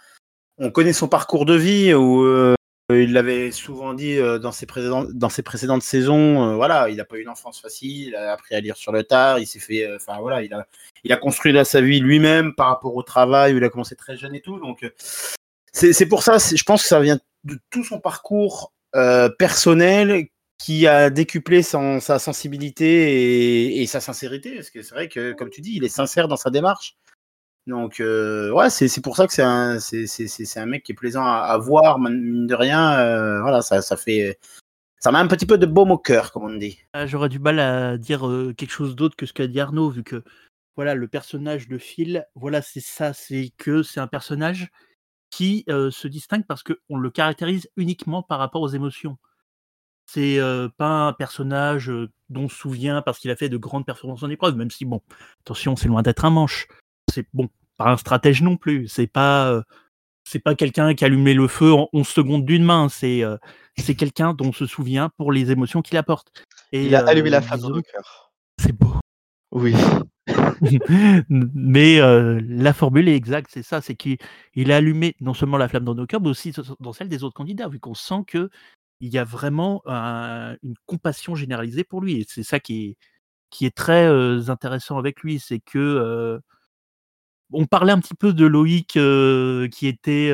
[0.57, 2.55] on connaît son parcours de vie où euh,
[2.89, 6.55] il l'avait souvent dit euh, dans ses précédentes, dans ses précédentes saisons.
[6.55, 9.03] voilà, il n'a pas eu une enfance facile, il a appris à lire sur le
[9.03, 10.65] tard, il s'est fait, enfin voilà, il a,
[11.03, 13.95] il a construit là, sa vie lui-même par rapport au travail où il a commencé
[13.97, 14.59] très jeune et tout.
[14.59, 14.89] Donc,
[15.73, 20.87] c'est pour ça, je pense que ça vient de tout son parcours euh, personnel qui
[20.87, 24.55] a décuplé sa sensibilité et, sa sincérité.
[24.55, 26.97] Parce que c'est vrai que, comme tu dis, il est sincère dans sa démarche.
[27.65, 31.25] Donc, euh, ouais, c'est pour ça que c'est un, c'est un mec qui est plaisant
[31.25, 32.99] à, voir, mine de rien.
[32.99, 34.37] euh, voilà, ça, ça fait.
[35.01, 36.79] Ça met un petit peu de baume au cœur, comme on dit.
[36.91, 38.21] Ah, J'aurais du mal à dire
[38.57, 40.25] quelque chose d'autre que ce qu'a dit Arnaud, vu que
[40.75, 44.69] voilà, le personnage de Phil, voilà, c'est ça, c'est que c'est un personnage
[45.29, 49.17] qui euh, se distingue parce qu'on le caractérise uniquement par rapport aux émotions.
[50.05, 51.91] C'est euh, pas un personnage
[52.29, 54.85] dont on se souvient parce qu'il a fait de grandes performances en épreuve, même si,
[54.85, 55.01] bon,
[55.41, 56.67] attention, c'est loin d'être un manche.
[57.11, 58.87] C'est bon, pas un stratège non plus.
[58.87, 59.61] C'est pas, euh,
[60.23, 62.89] c'est pas quelqu'un qui allumait le feu en 11 secondes d'une main.
[62.89, 63.23] C'est
[63.77, 66.31] c'est quelqu'un dont on se souvient pour les émotions qu'il apporte.
[66.71, 68.31] Et, Il a allumé la flamme dans nos cœurs.
[68.59, 68.93] C'est beau.
[69.51, 69.73] Oui.
[71.29, 74.17] mais euh, la formule est exacte, c'est ça, c'est qu'il
[74.55, 77.23] il a allumé non seulement la flamme dans nos cœurs, mais aussi dans celle des
[77.23, 78.49] autres candidats, vu qu'on sent que
[79.01, 82.21] il y a vraiment un- une compassion généralisée pour lui.
[82.21, 82.97] Et c'est ça qui
[83.61, 86.39] est, très euh, intéressant avec lui, c'est que euh,
[87.51, 90.31] on parlait un petit peu de Loïc qui était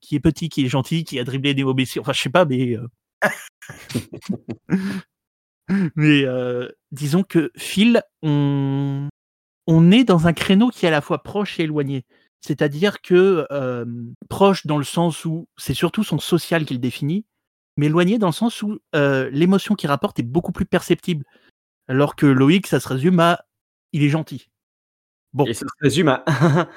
[0.00, 2.44] qui est petit, qui est gentil, qui a dribblé des mauvais Enfin, je sais pas,
[2.44, 2.76] mais
[5.96, 9.08] mais euh, disons que Phil, on
[9.66, 12.04] on est dans un créneau qui est à la fois proche et éloigné.
[12.40, 13.84] C'est-à-dire que euh,
[14.28, 17.24] proche dans le sens où c'est surtout son social qu'il définit,
[17.76, 21.24] mais éloigné dans le sens où euh, l'émotion qu'il rapporte est beaucoup plus perceptible.
[21.88, 23.44] Alors que Loïc, ça se résume à
[23.92, 24.48] il est gentil.
[25.32, 25.46] Bon.
[25.46, 26.24] Et ça se résume à.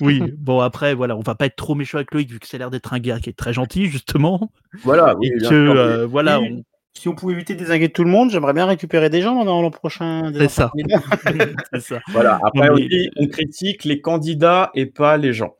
[0.00, 2.56] Oui, bon après, voilà, on va pas être trop méchant avec Loïc vu que c'est
[2.56, 4.52] l'air d'être un gars qui est très gentil, justement.
[4.84, 6.62] voilà, oui, et que, euh, voilà, on-
[6.94, 9.62] Si on pouvait éviter de désinguer tout le monde, j'aimerais bien récupérer des gens dans
[9.62, 10.32] l'an prochain.
[10.36, 10.70] C'est ça.
[10.70, 11.02] candidats.
[11.72, 12.00] c'est ça.
[12.08, 15.54] Voilà, après, Non, on, mais- dit, on critique les candidats et pas les gens.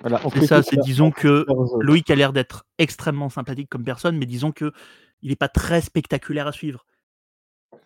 [0.00, 1.44] Voilà, on C'est ça, c'est disons que.
[1.80, 4.72] Loïc a l'air d'être extrêmement sympathique comme personne, mais disons que
[5.22, 6.86] il n'est pas très spectaculaire à suivre.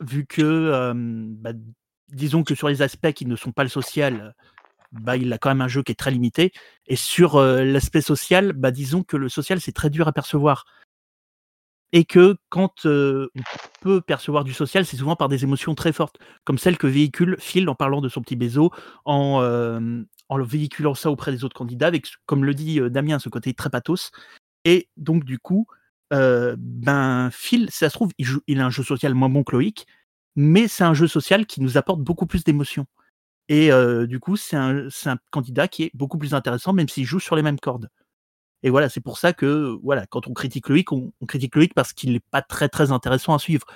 [0.01, 1.51] Vu que, euh, bah,
[2.13, 4.35] disons que sur les aspects qui ne sont pas le social,
[4.93, 6.53] bah, il a quand même un jeu qui est très limité.
[6.87, 10.65] Et sur euh, l'aspect social, bah, disons que le social, c'est très dur à percevoir.
[11.93, 13.29] Et que quand on
[13.81, 17.37] peut percevoir du social, c'est souvent par des émotions très fortes, comme celles que véhicule
[17.39, 18.73] Phil en parlant de son petit bézo,
[19.05, 19.41] en,
[20.31, 24.11] véhiculant ça auprès des autres candidats, avec, comme le dit Damien, ce côté très pathos.
[24.65, 25.67] Et donc, du coup,
[26.11, 29.87] ben, Phil, ça se trouve, il, joue- a un jeu social moins bon que Loïc,
[30.35, 32.87] mais c'est un jeu social qui nous apporte beaucoup plus d'émotions.
[33.49, 33.71] Et
[34.09, 34.89] du coup, c'est un
[35.31, 37.89] candidat qui est beaucoup plus intéressant, même s'il joue sur les mêmes cordes.
[38.65, 41.93] Et voilà, c'est pour ça que, voilà, quand on critique Loïc, on, critique Loïc parce
[41.93, 43.67] qu'il n'est pas très très intéressant à suivre.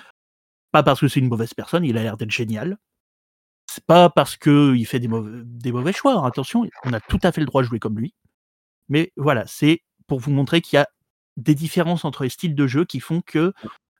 [0.71, 2.79] Pas parce que c'est une mauvaise personne, il a l'air d'être génial.
[3.67, 6.15] C'est pas parce qu'il fait des mauvais, des mauvais choix.
[6.15, 8.15] hein, Attention, on a tout à fait le droit de jouer comme lui.
[8.89, 10.87] Mais voilà, c'est pour vous montrer qu'il y a
[11.37, 13.53] des différences entre les styles de jeu qui font que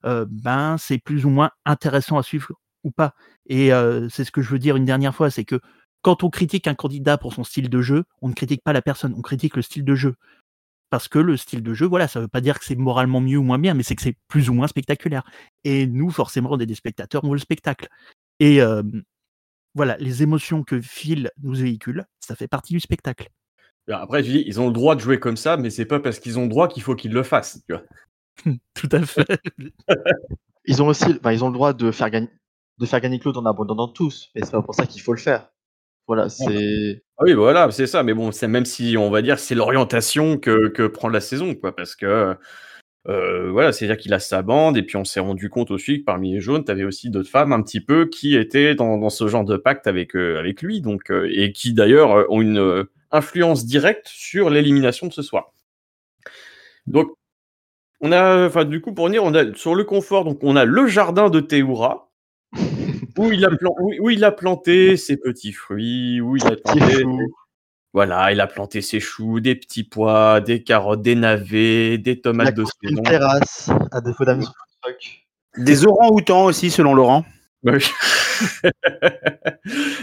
[0.05, 3.13] euh, ben c'est plus ou moins intéressant à suivre ou pas.
[3.45, 5.61] Et euh, c'est ce que je veux dire une dernière fois, c'est que
[6.01, 8.81] quand on critique un candidat pour son style de jeu, on ne critique pas la
[8.81, 10.15] personne, on critique le style de jeu.
[10.89, 13.37] Parce que le style de jeu, voilà, ça veut pas dire que c'est moralement mieux
[13.37, 15.23] ou moins bien, mais c'est que c'est plus ou moins spectaculaire.
[15.63, 17.87] Et nous, forcément, on est des spectateurs, on veut le spectacle.
[18.39, 18.81] Et euh,
[19.75, 23.29] voilà, les émotions que Phil nous véhicule, ça fait partie du spectacle.
[23.91, 26.19] Après, tu dis, ils ont le droit de jouer comme ça, mais c'est pas parce
[26.19, 27.61] qu'ils ont le droit qu'il faut qu'ils le fassent.
[27.67, 27.83] Tu vois.
[28.73, 29.41] Tout à fait.
[30.65, 32.29] Ils ont aussi, enfin, ils ont le droit de faire gagner,
[32.77, 35.19] de faire gagner Claude en abandonnant tous, mais c'est pas pour ça qu'il faut le
[35.19, 35.49] faire.
[36.05, 37.03] Voilà, c'est.
[37.21, 38.01] Ah oui, voilà, c'est ça.
[38.01, 41.75] Mais bon, c'est même si on va dire c'est l'orientation que, prend la saison, quoi,
[41.75, 42.35] parce que
[43.07, 46.05] euh, voilà, c'est-à-dire qu'il a sa bande, et puis on s'est rendu compte aussi que
[46.05, 49.27] parmi les jaunes, tu avais aussi d'autres femmes un petit peu qui étaient dans, ce
[49.27, 52.85] genre de pacte avec, euh, avec lui, donc euh, et qui d'ailleurs euh, ont une
[53.11, 55.51] influence directe sur l'élimination de ce soir.
[56.87, 57.11] Donc,
[58.01, 60.65] on a, enfin, du coup, pour dire, on a sur le confort, donc on a
[60.65, 62.08] le jardin de Théoura.
[63.19, 66.51] Où il, a plan- où, où il a planté ses petits fruits, où il a
[66.51, 67.19] Petit planté chou.
[67.93, 72.55] voilà, il a planté ses choux, des petits pois, des carottes, des navets, des tomates
[72.55, 73.03] de construit une saison.
[73.03, 74.39] terrasse, à défaut d'un.
[75.57, 77.25] Des orangs-outans aussi, selon Laurent.
[77.63, 77.79] Ouais.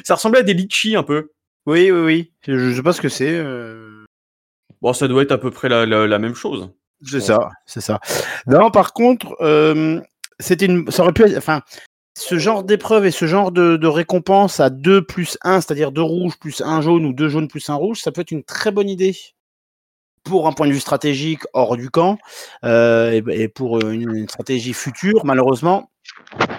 [0.05, 1.31] ça ressemblait à des litchis un peu.
[1.67, 2.33] Oui, oui, oui.
[2.47, 3.31] Je, je sais pas ce que c'est.
[3.33, 4.05] euh,
[4.83, 6.71] Bon, ça doit être à peu près la, la- la même chose.
[7.05, 8.01] C'est ça, c'est ça.
[8.47, 10.01] Non, par contre, euh,
[10.39, 11.61] c'était une, ça aurait pu être, enfin,
[12.17, 16.39] ce genre d'épreuve et ce genre de, récompense à 2 plus 1, c'est-à-dire 2 rouges
[16.39, 18.89] plus 1 jaune ou 2 jaunes plus 1 rouge, ça peut être une très bonne
[18.89, 19.15] idée
[20.25, 22.19] pour un point de vue stratégique hors du camp
[22.65, 25.27] euh, et, pour une, une stratégie future.
[25.27, 25.91] Malheureusement,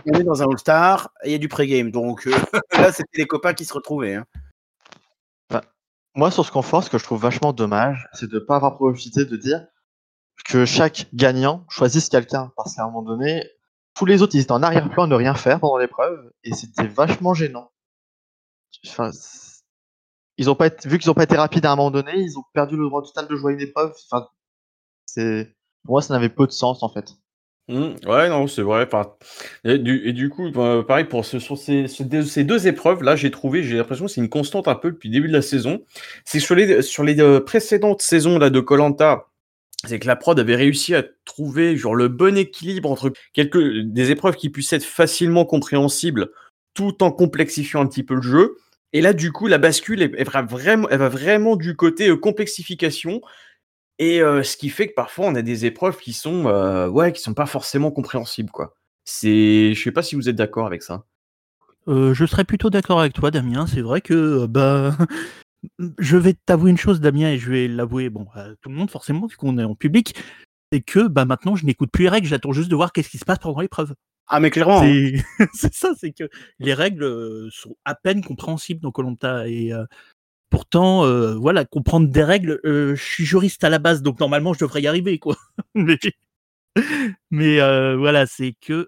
[0.06, 1.90] on est dans un All-Star et il y a du pré-game.
[1.90, 2.32] Donc euh,
[2.74, 4.14] là, c'était les copains qui se retrouvaient.
[4.14, 4.26] hein.
[6.14, 8.76] Moi, sur ce confort, ce que je trouve vachement dommage, c'est de ne pas avoir
[8.76, 9.66] profité de dire
[10.46, 12.52] que chaque gagnant choisisse quelqu'un.
[12.56, 13.44] Parce qu'à un moment donné,
[13.98, 16.88] tous les autres, ils étaient en arrière-plan à ne rien faire pendant l'épreuve, et c'était
[16.88, 17.72] vachement gênant.
[18.88, 19.12] Enfin,
[20.38, 22.44] ils ont pas vu qu'ils ont pas été rapides à un moment donné, ils ont
[22.54, 23.94] perdu le droit total de jouer une épreuve.
[24.12, 24.28] Enfin,
[25.06, 27.16] c'est, pour moi, ça n'avait peu de sens en fait.
[27.70, 28.88] Mmh, ouais, non, c'est vrai.
[29.66, 34.06] Et du, coup, bah, pareil, pour sur ces, deux, épreuves, là, j'ai trouvé, j'ai l'impression
[34.06, 35.82] que c'est une constante un peu depuis le début de la saison.
[36.24, 39.27] C'est sur les, sur les euh, précédentes saisons là, de Colanta,
[39.86, 44.12] c'est que la prod avait réussi à trouver genre, le bon équilibre entre quelques, des
[44.12, 46.32] épreuves qui puissent être facilement compréhensibles
[46.74, 48.58] tout en complexifiant un petit peu le jeu.
[48.94, 52.18] Et là, du coup, la bascule, elle, va, vraiment, elle va vraiment du côté euh,
[52.18, 53.22] complexification.
[54.00, 56.46] Et ce qui fait que parfois on a des épreuves qui sont
[56.92, 58.76] ouais, qui sont pas forcément compréhensibles quoi.
[59.06, 61.06] C'est je sais pas si vous êtes d'accord avec ça?
[61.88, 64.96] je serais plutôt d'accord avec toi Damien, c'est vrai que, bah,
[66.00, 68.92] je vais t'avouer une chose Damien et je vais l'avouer, bon, à tout le monde
[68.92, 70.16] forcément vu qu'on est en public,
[70.72, 73.18] c'est que, bah, maintenant je n'écoute plus les règles, j'attends juste de voir qu'est-ce qui
[73.18, 73.94] se passe pendant l'épreuve.
[74.28, 75.14] Ah mais clairement, hein.
[75.54, 79.72] C'est ça, c'est que les règles, sont à peine compréhensibles dans Colanta et
[80.50, 84.54] Pourtant, euh, voilà, comprendre des règles, euh, je suis juriste à la base, donc normalement
[84.54, 85.36] je devrais y arriver, quoi.
[87.32, 88.88] mais, euh, voilà, c'est que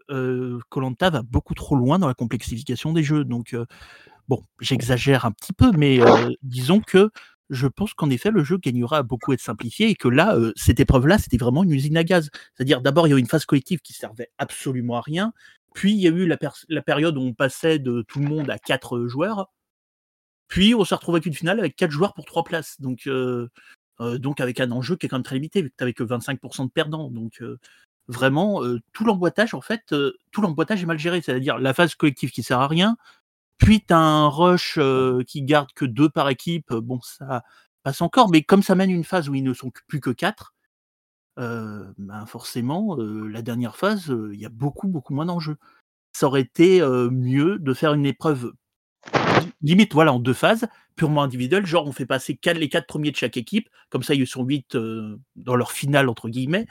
[0.69, 3.25] Colanta va beaucoup trop loin dans la complexification des jeux.
[3.25, 3.55] Donc
[4.29, 5.99] bon, j'exagère un petit peu, mais
[6.41, 7.09] disons que
[7.49, 10.79] je pense qu'en effet le jeu gagnera à beaucoup être simplifié et que là, cette
[10.79, 12.29] épreuve-là, c'était vraiment une usine à gaz.
[12.55, 15.33] C'est-à-dire d'abord il y a eu une phase collective qui servait absolument à rien,
[15.73, 18.57] puis il y a eu la, période où on passait de tout le monde à
[18.57, 19.49] quatre joueurs.
[20.47, 22.81] Puis on se retrouve avec une finale avec 4 joueurs pour 3 places.
[22.81, 23.47] Donc, euh,
[24.01, 27.09] euh, avec un enjeu qui est quand même très limité, que 25% de perdants.
[27.11, 27.59] Donc euh,
[28.07, 28.61] vraiment,
[28.93, 29.93] tout l'emboîtage, en fait,
[30.31, 31.21] tout l'emboîtage est mal géré.
[31.21, 32.97] C'est-à-dire la phase collective qui sert à rien,
[33.59, 34.79] puis tu as un rush
[35.27, 36.73] qui garde que 2 par équipe.
[36.73, 37.43] Bon, ça
[37.83, 40.55] passe encore, mais comme ça mène une phase où ils ne sont plus que 4,
[41.37, 45.57] ben forcément, la dernière phase, il y a beaucoup, beaucoup moins d'enjeux.
[46.11, 48.51] Ça aurait été mieux de faire une épreuve
[49.61, 53.11] limite voilà en deux phases purement individuelles genre on fait passer quatre, les quatre premiers
[53.11, 54.77] de chaque équipe comme ça ils sont huit
[55.35, 56.65] dans leur finale entre guillemets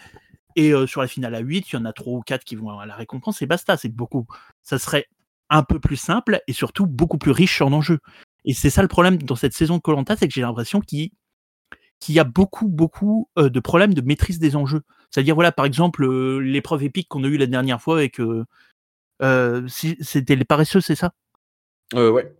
[0.56, 2.78] et sur la finale à 8 il y en a trois ou quatre qui vont
[2.78, 4.26] à la récompense et basta c'est beaucoup
[4.62, 5.06] ça serait
[5.50, 8.00] un peu plus simple et surtout beaucoup plus riche en enjeux
[8.44, 11.10] et c'est ça le problème dans cette saison de Colanta c'est que j'ai l'impression qu'il
[12.08, 15.52] y a beaucoup beaucoup euh, de problèmes de maîtrise des enjeux c'est à dire voilà
[15.52, 16.06] par exemple
[16.40, 18.20] l'épreuve épique qu'on a eue la dernière fois avec
[19.68, 21.12] si, c'était les paresseux c'est ça?
[21.94, 22.34] Euh, ouais.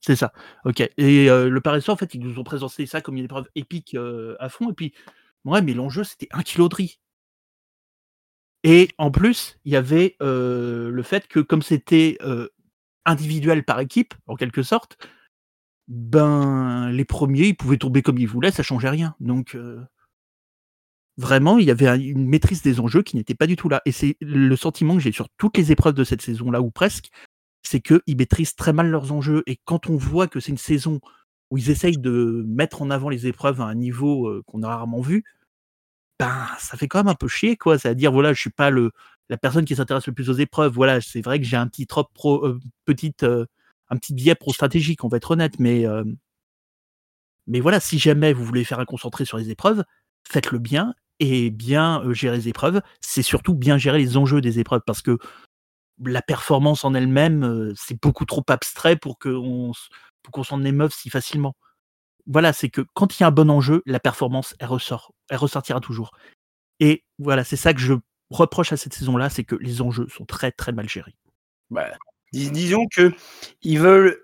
[0.00, 0.32] C'est ça.
[0.64, 3.94] OK et le paresseux, en fait, ils nous ont présenté ça comme une épreuve épique,
[4.38, 4.94] à fond et puis
[5.44, 6.98] ouais, mais l'enjeu, c'était un kilo de riz.
[8.62, 12.18] Et en plus, il y avait, le fait que comme c'était,
[13.06, 14.98] individuel par équipe, en quelque sorte,
[15.88, 19.14] ben, les premiers, ils pouvaient tomber comme ils voulaient, ça changeait rien.
[19.20, 19.56] Donc
[21.16, 23.92] vraiment, il y avait une maîtrise des enjeux qui n'était pas du tout là et
[23.92, 27.10] c'est le sentiment que j'ai sur toutes les épreuves de cette saison-là ou presque,
[27.62, 29.42] c'est qu'ils maîtrisent très mal leurs enjeux.
[29.46, 31.00] Et quand on voit que c'est une saison
[31.50, 35.00] où ils essayent de mettre en avant les épreuves à un niveau qu'on a rarement
[35.00, 35.24] vu,
[36.20, 37.78] ben ça fait quand même un peu chier, quoi.
[37.78, 38.92] C'est-à-dire, voilà, je suis pas le
[39.30, 40.72] la personne qui s'intéresse le plus aux épreuves.
[40.74, 45.08] Voilà, c'est vrai que j'ai un petit trop pro, petite, un petit biais pro-stratégique, on
[45.08, 45.86] va être honnête, mais
[47.46, 49.84] mais voilà, si jamais vous voulez faire un concentré sur les épreuves,
[50.28, 52.80] faites-le bien et bien gérer les épreuves.
[53.00, 55.18] C'est surtout bien gérer les enjeux des épreuves parce que
[56.04, 59.72] la performance en elle-même, c'est beaucoup trop abstrait pour qu'on
[60.44, 61.56] s'en émeuve si facilement.
[62.26, 65.38] Voilà, c'est que quand il y a un bon enjeu, la performance, elle ressort, elle
[65.38, 66.12] ressortira toujours.
[66.80, 67.94] Et voilà, c'est ça que je
[68.30, 71.14] reproche à cette saison-là, c'est que les enjeux sont très très mal gérés.
[71.70, 71.86] Bah,
[72.32, 73.12] disons que
[73.62, 74.18] ils veulent,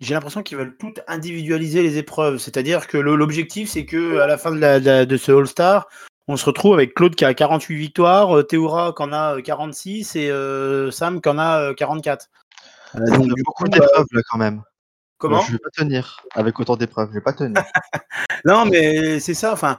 [0.00, 2.38] j'ai l'impression qu'ils veulent tout individualiser les épreuves.
[2.38, 5.88] C'est-à-dire que l'objectif, c'est que à la fin de, de ce All-Star,
[6.28, 10.16] on se retrouve avec Claude qui a 48 victoires, euh, Théora qui en a 46
[10.16, 12.28] euh, et euh, Sam qui en a 44.
[12.94, 14.62] donc, du beaucoup d'épreuves là quand même.
[15.22, 17.62] Comment Je vais pas tenir avec autant d'épreuves, je vais pas tenir.
[18.44, 19.52] non, mais c'est ça.
[19.52, 19.78] Enfin,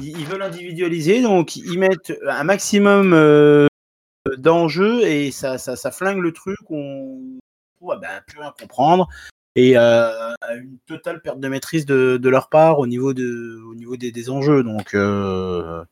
[0.00, 3.68] ils veulent individualiser, donc ils mettent un maximum
[4.38, 6.58] d'enjeux et ça, ça, flingue le truc.
[6.70, 7.18] On
[7.82, 9.08] ne ben, plus rien comprendre
[9.56, 13.74] et euh, une totale perte de maîtrise de, de, leur part au niveau, de, au
[13.74, 14.62] niveau des, des enjeux.
[14.62, 15.84] Donc, euh,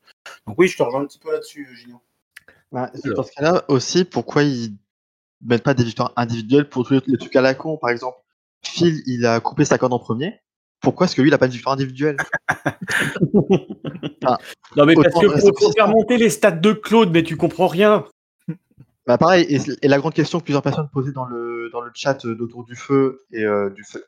[0.47, 2.01] donc oui, je te rejoins un petit peu là-dessus, Gino.
[2.71, 4.75] Bah, dans ce cas-là aussi pourquoi ils
[5.43, 7.77] mettent pas des victoires individuelles pour tous les, trucs à la con.
[7.77, 8.19] Par exemple,
[8.64, 10.40] Phil, il a coupé sa corde en premier.
[10.81, 12.16] Pourquoi est-ce que lui, il a pas de victoire individuelle
[14.77, 18.05] Non, mais parce que pour, faire monter les stats de Claude, mais tu comprends rien.
[19.07, 22.27] Bah pareil, et, la grande question que plusieurs personnes posaient dans le, dans le chat
[22.27, 24.05] d'Autour du Feu et, euh, du feu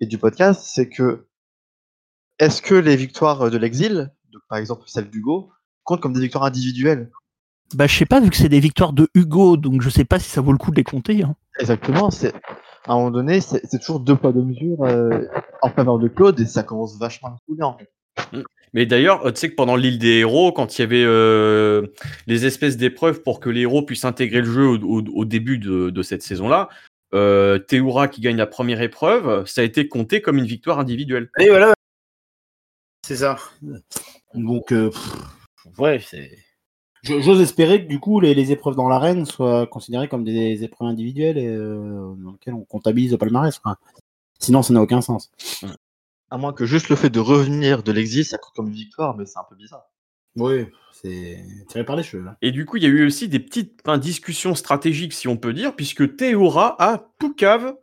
[0.00, 1.26] et du podcast, c'est que
[2.38, 4.10] est-ce que les victoires de l'exil,
[4.48, 5.50] par exemple celle d'Hugo,
[5.84, 7.10] comptent comme des victoires individuelles?
[7.74, 10.18] Bah je sais pas, vu que c'est des victoires de Hugo, donc je sais pas
[10.18, 11.22] si ça vaut le coup de les compter.
[11.22, 11.34] Hein.
[11.58, 12.32] Exactement, c'est
[12.86, 15.26] à un moment donné, c'est toujours deux poids deux mesures euh,
[15.62, 17.90] en faveur de Claude et ça commence vachement à me couler en fait.
[18.74, 21.86] Mais d'ailleurs, tu sais que pendant l'île des héros, quand il y avait euh,
[22.26, 25.58] les espèces d'épreuves pour que les héros puissent intégrer le jeu au, au- au début
[25.58, 26.68] de, de cette saison-là,
[27.14, 31.30] euh, Théoura qui gagne la première épreuve, ça a été compté comme une victoire individuelle.
[31.40, 31.72] Et voilà.
[33.06, 33.38] C'est ça.
[34.34, 36.30] Donc, euh, pff, ouais, c'est.
[37.04, 40.88] J'ose espérer que du coup, les, les épreuves dans l'arène soient considérées comme des épreuves
[40.88, 43.58] individuelles et, euh, dans lesquelles on comptabilise le palmarès.
[43.58, 43.78] quoi.
[44.38, 45.30] Sinon, ça n'a aucun sens.
[46.30, 49.16] À moins que juste le fait de revenir de l'exil, ça compte comme une victoire,
[49.16, 49.86] mais c'est un peu bizarre.
[50.36, 52.24] Oui, c'est tiré par les cheveux.
[52.24, 52.36] Là.
[52.42, 55.52] Et du coup, il y a eu aussi des petites discussions stratégiques, si on peut
[55.54, 57.76] dire, puisque Théoura a poucave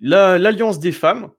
[0.00, 1.30] la- l'alliance des femmes,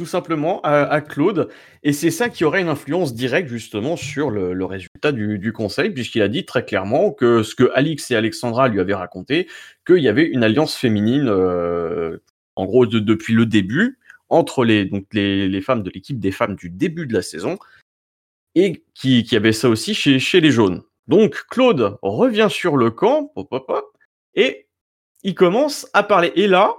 [0.00, 1.50] tout simplement, à, Claude.
[1.82, 6.22] Et c'est ça qui aurait une influence directe, justement, sur le, résultat du, conseil, puisqu'il
[6.22, 9.46] a dit très clairement que ce que Alix et Alexandra lui avaient raconté,
[9.86, 12.16] qu'il y avait une alliance féminine, euh,
[12.56, 13.98] en gros, de- depuis le début,
[14.30, 17.58] entre les, donc les, femmes de l'équipe des femmes du début de la saison,
[18.54, 20.82] et qui, qui avait ça aussi chez, chez les jaunes.
[21.08, 23.98] Donc Claude revient sur le camp, pop, pop, pop,
[24.34, 24.66] et
[25.24, 26.32] il commence à parler.
[26.36, 26.74] Et là,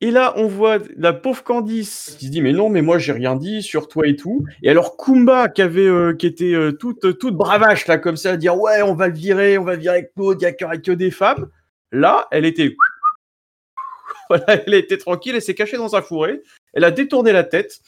[0.00, 3.12] et là, on voit la pauvre Candice qui se dit mais non, mais moi j'ai
[3.12, 4.44] rien dit sur toi et tout.
[4.62, 8.32] Et alors Kumba qui avait, euh, qui était euh, toute, toute bravache là comme ça,
[8.32, 10.76] à dire ouais, on va le virer, on va virer Claude, il y a que,
[10.76, 11.48] que des femmes.
[11.90, 12.76] Là, elle était,
[14.28, 16.42] voilà, elle était tranquille, elle s'est cachée dans un fourré,
[16.74, 17.80] elle a détourné la tête.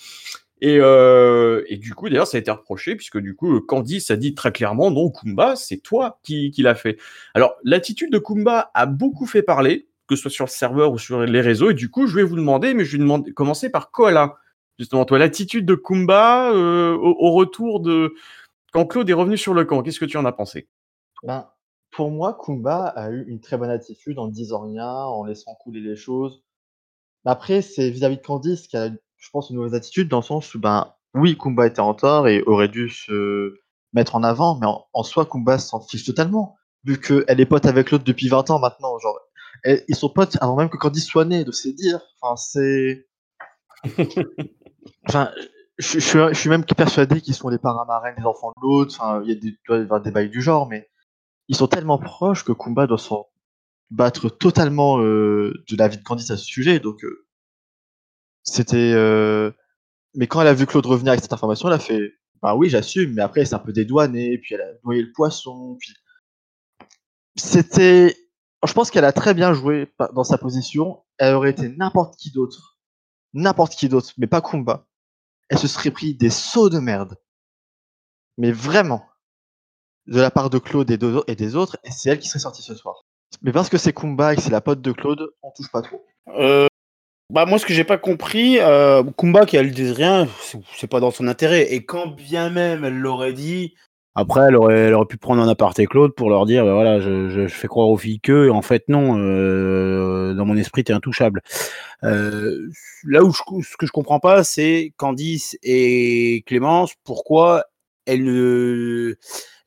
[0.62, 4.16] Et, euh, et du coup, d'ailleurs, ça a été reproché, puisque du coup, Candice a
[4.16, 6.98] dit très clairement, non, Kumba, c'est toi qui, qui l'as fait.
[7.34, 10.98] Alors, l'attitude de Kumba a beaucoup fait parler, que ce soit sur le serveur ou
[10.98, 13.70] sur les réseaux, et du coup, je vais vous demander, mais je vais demander, commencer
[13.70, 14.34] par Koala.
[14.76, 18.14] Justement, toi, l'attitude de Kumba euh, au, retour de...
[18.72, 20.68] Quand Claude est revenu sur le camp, qu'est-ce que tu en as pensé?
[21.22, 21.48] Ben,
[21.92, 25.54] pour moi, Kumba a eu une très bonne attitude en ne disant rien, en laissant
[25.54, 26.42] couler les choses.
[27.24, 30.52] Après, c'est vis-à-vis de Candice qui a, je pense, une mauvaise attitude dans le sens
[30.54, 33.54] où, ben, oui, Kumba était en tort et aurait dû se
[33.92, 37.66] mettre en avant, mais en, en soi, Kumba s'en fiche totalement, vu qu'elle est pote
[37.66, 38.98] avec l'autre depuis 20 ans maintenant.
[38.98, 39.18] Genre,
[39.88, 42.00] ils sont potes avant même que Candice soit née, donc c'est dire.
[42.20, 43.06] Enfin, c'est.
[45.08, 45.30] Enfin,
[45.78, 48.62] je, je suis, je suis même persuadé qu'ils sont les parrains marraines des enfants de
[48.62, 48.94] l'autre.
[48.98, 50.88] Enfin, il y a des, il doit y avoir des bails du genre, mais
[51.48, 53.28] ils sont tellement proches que Kumba doit s'en
[53.90, 56.80] battre totalement euh, de la vie de Candice à ce sujet.
[56.80, 57.26] Donc, euh,
[58.42, 58.92] c'était.
[58.94, 59.50] euh,
[60.14, 62.70] Mais quand elle a vu Claude revenir avec cette information, elle a fait Bah oui,
[62.70, 65.94] j'assume, mais après, c'est un peu dédouané, puis elle a noyé le poisson, puis.
[67.36, 68.14] C'était.
[68.66, 71.02] Je pense qu'elle a très bien joué dans sa position.
[71.18, 72.78] Elle aurait été n'importe qui d'autre.
[73.32, 74.86] N'importe qui d'autre, mais pas Kumba.
[75.48, 77.16] Elle se serait pris des sauts de merde.
[78.38, 79.04] Mais vraiment.
[80.06, 82.38] De la part de Claude et, de- et des autres, et c'est elle qui serait
[82.40, 83.04] sortie ce soir.
[83.42, 85.82] Mais parce que c'est Kumba et que c'est la pote de Claude, on touche pas
[85.82, 86.04] trop.
[86.28, 86.66] Euh,
[87.30, 90.86] bah moi, ce que j'ai pas compris, euh, Kumba qui elle dit rien, c'est- c'est
[90.88, 91.72] pas dans son intérêt.
[91.72, 93.74] Et quand bien même elle l'aurait dit,
[94.14, 97.00] après elle aurait, elle aurait pu prendre un aparté Claude pour leur dire, bah voilà,
[97.00, 100.92] je, je, fais croire aux filles que, en fait non, euh, dans mon esprit t'es
[100.92, 101.42] intouchable.
[102.02, 102.68] Euh,
[103.04, 107.66] là où je, ce que je comprends pas, c'est Candice et Clémence, pourquoi
[108.06, 109.14] elles ne,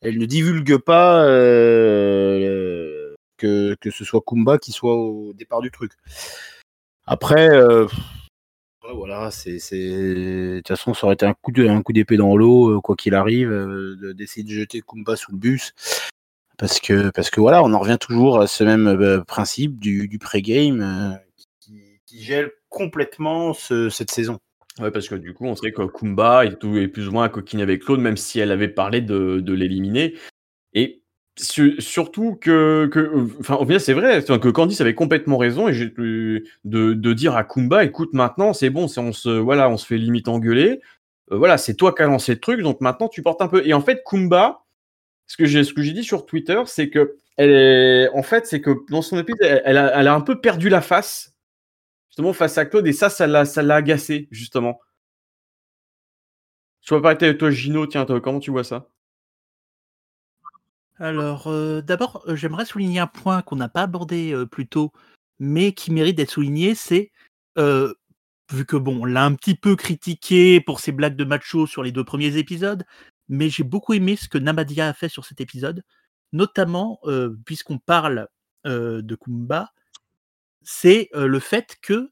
[0.02, 5.70] elles ne divulguent pas euh, que, que ce soit Kumba qui soit au départ du
[5.70, 5.92] truc.
[7.06, 7.48] Après,
[8.92, 11.52] voilà, c'est, de toute façon, ça aurait été un coup
[11.92, 15.38] d'épée dans l'eau, euh, quoi qu'il arrive, euh, de- d'essayer de jeter Kumba sous le
[15.38, 15.72] bus,
[16.58, 20.08] parce que, parce que voilà, on en revient toujours à ce même euh, principe du,
[20.08, 21.18] du pré-game
[21.60, 24.38] qui, gèle complètement ce- cette saison.
[24.80, 26.56] Ouais, parce que du coup, on sait que Kumba est,
[26.88, 30.14] plus ou moins à coquiner avec Claude, même si elle avait parlé de, de l'éliminer.
[30.74, 31.03] Et
[31.36, 32.88] surtout que,
[33.40, 37.84] enfin, c'est vrai, que Candice avait complètement raison et j'ai de, de dire à Kumba,
[37.84, 40.80] écoute, maintenant, c'est bon, on se, voilà, on se fait limite engueuler.
[41.32, 43.66] Euh, voilà, c'est toi qui as lancé le truc, donc maintenant, tu portes un peu.
[43.66, 44.64] Et en fait, Kumba,
[45.26, 47.16] ce que j'ai, ce dit sur Twitter, c'est que
[48.14, 51.34] en fait, c'est que dans son épisode, elle, a, un peu perdu la face
[52.10, 54.78] justement face à Claude et ça ça l'a ça l'a agacé justement
[56.80, 58.88] soit pas été toi Gino tiens toi, comment tu vois ça?
[61.04, 64.90] Alors, euh, d'abord, euh, j'aimerais souligner un point qu'on n'a pas abordé euh, plus tôt,
[65.38, 67.12] mais qui mérite d'être souligné, c'est,
[67.58, 71.82] vu que bon, on l'a un petit peu critiqué pour ses blagues de macho sur
[71.82, 72.84] les deux premiers épisodes,
[73.28, 75.82] mais j'ai beaucoup aimé ce que Namadia a fait sur cet épisode,
[76.32, 77.00] notamment,
[77.44, 78.28] puisqu'on parle
[78.64, 79.72] de Kumba,
[80.62, 82.10] c'est le fait que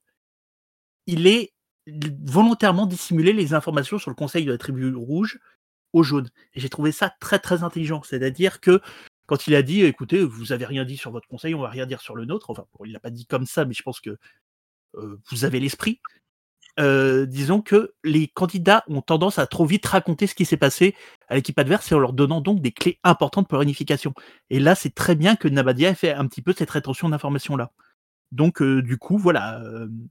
[1.06, 1.52] il est
[2.24, 5.38] volontairement dissimulé les informations sur le conseil de la tribu rouge
[5.92, 6.30] au jaune.
[6.54, 8.02] Et j'ai trouvé ça très très intelligent.
[8.02, 8.80] C'est-à-dire que
[9.26, 11.86] quand il a dit écoutez, vous avez rien dit sur votre conseil, on va rien
[11.86, 12.50] dire sur le nôtre.
[12.50, 14.16] Enfin, bon, il l'a pas dit comme ça, mais je pense que
[14.96, 16.00] euh, vous avez l'esprit.
[16.80, 20.94] Euh, disons que les candidats ont tendance à trop vite raconter ce qui s'est passé
[21.28, 24.14] à l'équipe adverse et en leur donnant donc des clés importantes pour l'unification.
[24.48, 27.72] Et là, c'est très bien que Nabadia ait fait un petit peu cette rétention d'informations-là.
[28.32, 29.60] Donc, euh, du coup, voilà,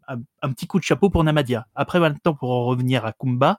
[0.08, 1.68] un, un petit coup de chapeau pour Namadia.
[1.74, 3.58] Après, maintenant, pour en revenir à Kumba,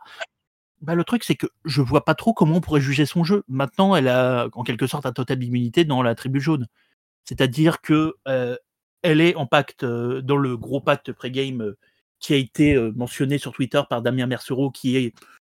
[0.82, 3.44] bah, le truc, c'est que je vois pas trop comment on pourrait juger son jeu.
[3.48, 6.66] Maintenant, elle a en quelque sorte un total d'immunité dans la tribu jaune.
[7.24, 8.56] C'est-à-dire que euh,
[9.02, 11.78] elle est en pacte, euh, dans le gros pacte pré-game euh,
[12.18, 15.14] qui a été mentionné sur Twitter par Damien Mercereau, qui est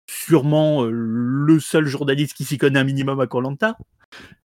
[0.09, 3.78] sûrement le seul journaliste qui s'y connaît un minimum à Colanta.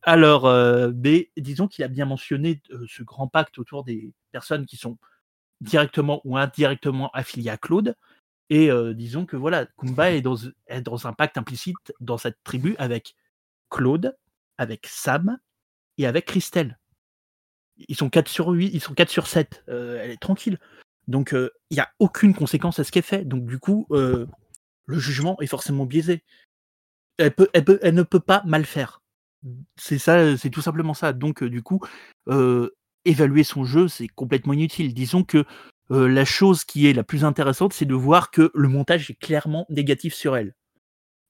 [0.02, 0.50] Alors,
[0.94, 4.96] mais disons qu'il a bien mentionné ce grand pacte autour des personnes qui sont
[5.60, 7.96] directement ou indirectement affiliées à Claude.
[8.50, 13.16] Et disons que voilà, Kumba est dans, un pacte implicite dans cette tribu avec
[13.70, 14.16] Claude,
[14.56, 15.38] avec Sam
[15.98, 16.78] et avec Christelle.
[17.88, 19.64] Ils sont 4 sur 8, ils sont 4 sur 7.
[19.68, 20.58] euh, elle est tranquille.
[21.08, 23.24] Donc il n'y a aucune conséquence à ce qu'elle fait.
[23.24, 24.28] Donc du coup, le
[24.98, 26.22] jugement est forcément biaisé.
[27.18, 29.02] Elle, elle, ne peut pas mal faire.
[29.76, 31.12] C'est ça, c'est tout simplement ça.
[31.12, 31.80] Donc du coup,
[33.04, 34.94] évaluer son jeu, c'est complètement inutile.
[34.94, 35.44] Disons que
[35.90, 39.14] euh, la chose qui est la plus intéressante, c'est de voir que le montage est
[39.14, 40.54] clairement négatif sur elle.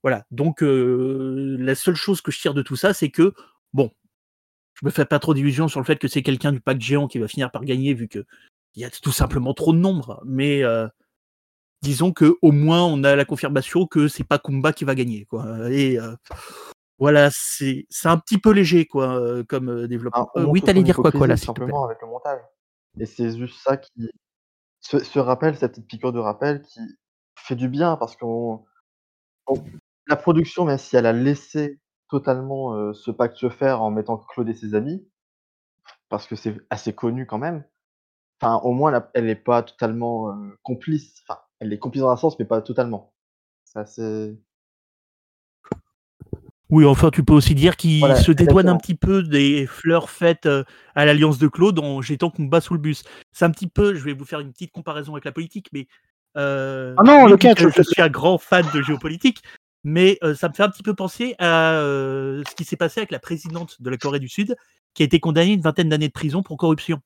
[0.02, 0.24] Voilà.
[0.30, 3.34] Donc euh, la seule chose que je tire de tout ça, c'est que
[3.72, 3.90] bon,
[4.74, 7.09] je me fais pas trop d'illusions sur le fait que c'est quelqu'un du pack géant
[7.09, 8.24] qui va finir par gagner, vu que
[8.74, 10.22] il y a tout simplement trop de nombres.
[10.24, 10.86] Mais euh,
[11.82, 15.24] disons que au moins on a la confirmation que c'est pas Kumba qui va gagner,
[15.24, 15.70] quoi.
[15.70, 16.14] Et euh,
[16.98, 20.30] voilà, c'est c'est un petit peu léger, quoi, comme développement.
[20.34, 21.66] Ah, Euh, oui, t'allais dire quoi, quoi, là, hypocrisie, s'il te plaît?
[21.66, 22.40] simplement avec le montage.
[22.98, 23.90] Et c'est juste ça qui
[24.81, 26.81] ce ce rappel, cette petite piqûre de rappel qui
[27.37, 28.64] fait du bien parce qu'on
[29.49, 29.64] on
[30.09, 34.49] la production, même si elle a laissé totalement, ce pacte se faire en mettant Claude
[34.51, 35.09] et ses amis,
[36.09, 37.64] parce que c'est assez connu quand même,
[38.41, 41.22] enfin, au moins, elle a elle est pas totalement, complice.
[41.29, 43.14] Enfin, elle est complice dans un sens, mais pas totalement.
[43.64, 44.41] C'est assez
[46.69, 50.11] Oui, enfin, tu peux aussi dire qu'il Voilà, se dédouane un petit peu des fleurs
[50.11, 50.64] faites euh,
[50.97, 53.05] à l'alliance de Claude en jetant Kumba sous le bus.
[53.33, 55.87] C'est un petit peu, je vais vous faire une petite comparaison avec la politique, mais
[56.37, 59.43] euh, Ah non, le catch, je, suis un grand fan de géopolitique,
[59.85, 63.01] mais euh, ça me fait un petit peu penser à euh, ce qui s'est passé
[63.01, 64.57] avec la présidente de la Corée du Sud,
[64.95, 67.01] qui a été condamnée à une vingtaine d'années de prison pour corruption.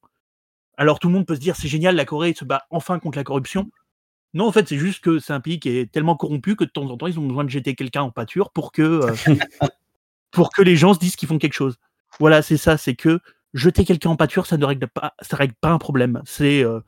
[0.77, 3.19] Alors tout le monde peut se dire, c'est génial, la Corée se bat enfin contre
[3.19, 3.71] la corruption.
[4.35, 6.71] Non, en fait, c'est juste que c'est un pays qui est tellement corrompu que de
[6.71, 9.15] temps en temps, ils ont besoin de jeter quelqu'un en pâture pour que, euh,
[10.31, 11.77] pour que les gens se disent qu'ils font quelque chose.
[12.19, 13.21] Voilà, c'est ça, c'est que
[13.55, 16.23] jeter quelqu'un en pâture, ça ne règle pas, ça règle pas un problème.
[16.25, 16.81] C'est euh,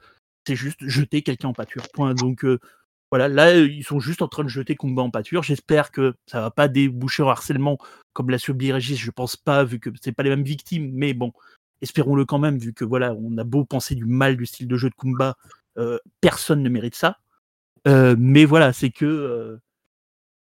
[0.46, 1.82] c'est juste jeter quelqu'un en pâture.
[1.92, 2.14] Point.
[2.14, 2.58] Donc euh,
[3.10, 5.42] voilà, là, ils sont juste en train de jeter Kumba en pâture.
[5.42, 7.78] J'espère que ça va pas déboucher en harcèlement
[8.12, 8.98] comme l'a subi Régis.
[8.98, 11.32] Je pense pas, vu que c'est pas les mêmes victimes, mais bon,
[11.82, 14.76] espérons-le quand même, vu que voilà, on a beau penser du mal du style de
[14.76, 15.36] jeu de Kumba,
[15.78, 17.18] euh, personne ne mérite ça.
[17.88, 19.58] Euh, mais voilà, c'est que euh,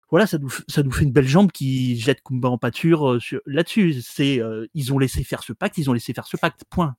[0.10, 4.02] voilà, ça nous, fait une belle jambe qui jette Kumba en pâture euh, là-dessus.
[4.02, 4.42] C'est,
[4.74, 6.64] ils ont laissé faire ce pacte, ils ont laissé faire ce pacte.
[6.70, 6.96] Point.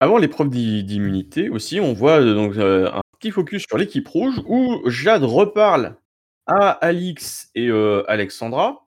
[0.00, 4.80] Avant l'épreuve d'i- d'immunité aussi, on voit donc un petit focus sur l'équipe rouge où
[4.88, 5.96] Jade reparle
[6.46, 7.70] à Alix et
[8.08, 8.86] Alexandra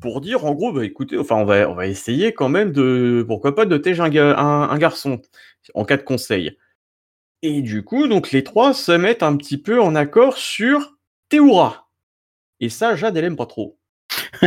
[0.00, 3.24] pour dire en gros, bah, écoutez, enfin on va, on va essayer quand même de,
[3.26, 5.20] pourquoi pas, ga- un, un garçon
[5.74, 6.56] en cas de conseil.
[7.42, 10.96] Et du coup, donc les trois se mettent un petit peu en accord sur
[11.28, 11.88] Théoura.
[12.60, 13.78] Et ça, Jade, elle aime pas trop.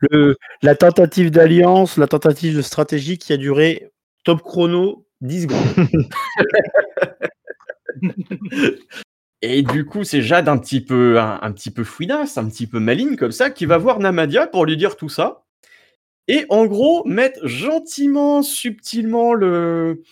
[0.00, 3.90] Le- la tentative d'alliance, la tentative de stratégie qui a duré
[4.24, 5.88] top chrono 10 secondes.
[9.42, 12.66] Et du coup, c'est Jade un petit peu, un, un petit peu fouinasse, un petit
[12.66, 15.44] peu maligne comme ça, qui va voir Namadia pour lui dire tout ça.
[16.28, 20.02] Et en gros, mettre gentiment, subtilement le,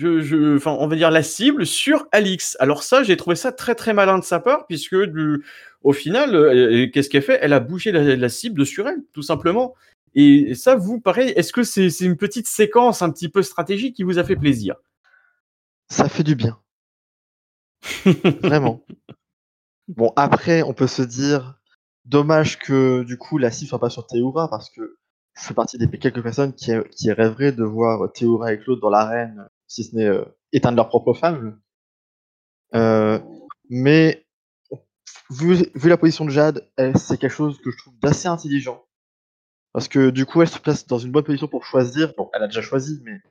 [0.00, 2.56] je, je, enfin, on va dire la cible sur Alix.
[2.60, 5.44] Alors ça, j'ai trouvé ça très très malin de sa part, puisque du,
[5.82, 7.38] au final, euh, qu'est-ce qu'elle fait?
[7.42, 9.74] Elle a bougé la, la cible de sur elle, tout simplement.
[10.14, 14.02] Et ça, vous, pareil, est-ce que c'est une petite séquence un petit peu stratégique qui
[14.02, 14.76] vous a fait plaisir?
[15.90, 16.58] Ça fait du bien.
[18.42, 18.84] Vraiment.
[19.88, 21.60] Bon, après, on peut se dire,
[22.06, 24.96] dommage que du coup la cible soit pas sur Théoura, parce que
[25.36, 28.90] je fais partie des quelques personnes qui, qui rêveraient de voir Théoura et Claude dans
[28.90, 31.58] l'arène, si ce n'est euh, éteindre leur propre femme.
[32.74, 33.20] Euh,
[33.70, 34.26] mais
[35.30, 38.84] vu, la position de Jade, c'est quelque chose que je trouve d'assez intelligent.
[39.72, 42.12] Parce que du coup, elle se place dans une bonne position pour choisir.
[42.18, 43.22] Bon, elle a déjà choisi, mais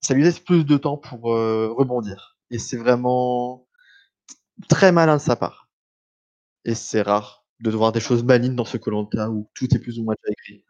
[0.00, 2.38] ça lui laisse plus de temps pour euh, rebondir.
[2.50, 3.66] Et c'est vraiment
[4.68, 5.68] très malin de sa part.
[6.64, 9.98] Et c'est rare de voir des choses malignes dans ce Colanta où tout est plus
[9.98, 10.64] ou moins déjà écrit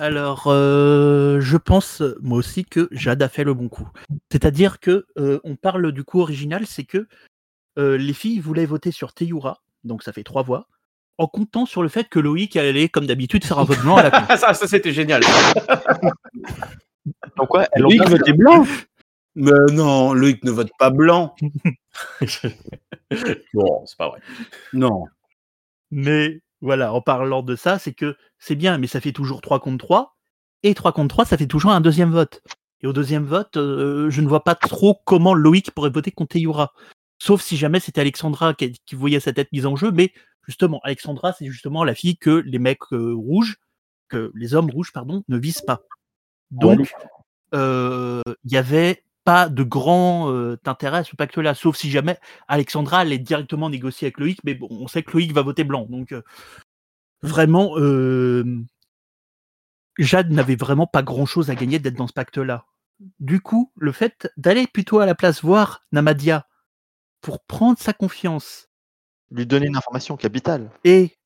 [0.00, 3.88] Alors, euh, je pense moi aussi que Jade a fait le bon coup.
[4.32, 7.06] C'est-à-dire que euh, on parle du coup original, c'est que
[7.78, 10.66] euh, les filles voulaient voter sur Teyura, donc ça fait trois voix,
[11.18, 14.04] en comptant sur le fait que Loïc allait, comme d'habitude, faire un vote blanc à
[14.04, 14.36] la con.
[14.36, 15.22] ça, ça c'était génial.
[17.36, 18.64] Donc quoi elles Loïc votait blanc
[19.36, 21.34] Mais non, Loïc ne vote pas blanc.
[23.54, 24.20] bon, c'est pas vrai.
[24.72, 25.04] Non.
[25.90, 29.60] Mais voilà, en parlant de ça, c'est que c'est bien, mais ça fait toujours 3
[29.60, 30.16] contre 3.
[30.62, 32.42] Et 3 contre 3, ça fait toujours un deuxième vote.
[32.82, 36.34] Et au deuxième vote, euh, je ne vois pas trop comment Loïc pourrait voter contre
[36.34, 36.72] Teyura.
[37.18, 39.90] Sauf si jamais c'était Alexandra qui, qui voyait sa tête mise en jeu.
[39.90, 40.12] Mais
[40.46, 43.58] justement, Alexandra, c'est justement la fille que les mecs euh, rouges,
[44.08, 45.82] que les hommes rouges, pardon, ne visent pas.
[46.50, 46.92] Donc,
[47.54, 52.18] euh, il y avait pas de grand euh, intérêt à ce pacte-là, sauf si jamais
[52.48, 55.86] Alexandra allait directement négocier avec Loïc, mais bon, on sait que Loïc va voter blanc,
[55.88, 56.22] donc euh,
[57.22, 58.64] vraiment, euh,
[59.98, 62.66] Jade n'avait vraiment pas grand-chose à gagner d'être dans ce pacte-là.
[63.18, 66.46] Du coup, le fait d'aller plutôt à la place voir Namadia
[67.20, 68.68] pour prendre sa confiance
[69.30, 70.70] lui donner une information capitale.
[70.82, 71.16] et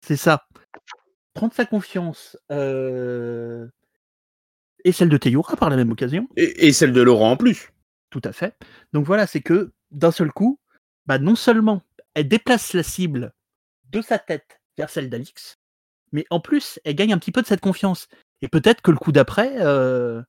[0.00, 0.46] c'est ça,
[1.34, 2.38] prendre sa confiance
[4.86, 7.72] et celle de Teyura par la même occasion, Et, et celle de Laurent en plus.
[8.10, 8.56] Tout à fait.
[8.92, 10.60] Donc voilà, c'est que d'un seul coup,
[11.06, 11.82] bah non seulement
[12.14, 13.34] elle déplace la cible
[13.90, 15.58] de sa tête vers celle d'Alix,
[16.12, 18.06] mais en plus, elle gagne un petit peu de cette confiance.
[18.42, 20.22] Et peut-être que le coup d'après, euh,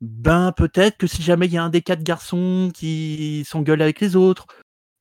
[0.00, 4.00] ben peut-être que si jamais il y a un des quatre garçons qui s'engueule avec
[4.00, 4.46] les autres,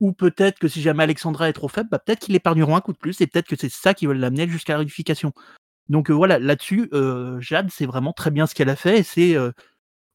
[0.02, 2.92] ou peut-être que si jamais Alexandra est trop faible, bah peut-être qu'ils épargneront un coup
[2.92, 5.32] de plus, et peut-être que c'est ça qui va l'amener jusqu'à la réunification.
[5.90, 9.04] Donc euh, voilà, là-dessus, euh, Jade, c'est vraiment très bien ce qu'elle a fait, et
[9.04, 9.52] c'est euh,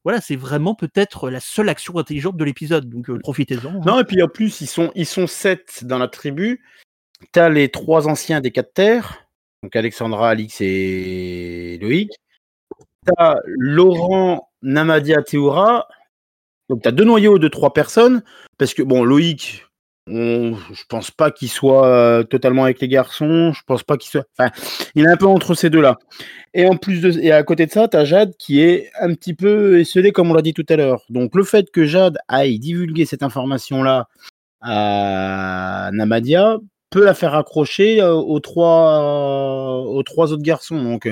[0.03, 2.89] voilà, c'est vraiment peut-être la seule action intelligente de l'épisode.
[2.89, 3.75] Donc euh, profitez-en.
[3.75, 3.81] hein.
[3.85, 6.63] Non, et puis en plus, ils sont, ils sont sept dans la tribu.
[7.31, 9.25] T'as les trois anciens des quatre terres.
[9.61, 12.11] Donc Alexandra, Alix et Loïc.
[13.05, 15.87] T'as Laurent, Namadia, Théoura.
[16.69, 18.23] Donc t'as deux noyaux de trois personnes.
[18.57, 19.65] Parce que, bon, Loïc,
[20.09, 23.53] on- je pense pas qu'il soit euh, totalement avec les garçons.
[23.53, 24.25] Je pense pas qu'il soit.
[24.95, 25.97] Il est un peu entre ces deux-là.
[26.53, 29.33] Et en plus de, et à côté de ça, t'as Jade qui est un petit
[29.33, 31.03] peu esselée, comme on l'a dit tout à l'heure.
[31.09, 34.07] Donc le fait que Jade aille divulguer cette information-là
[34.61, 36.57] à Namadia
[36.89, 40.81] peut la faire accrocher euh, aux trois, aux trois autres garçons.
[40.81, 41.09] Donc,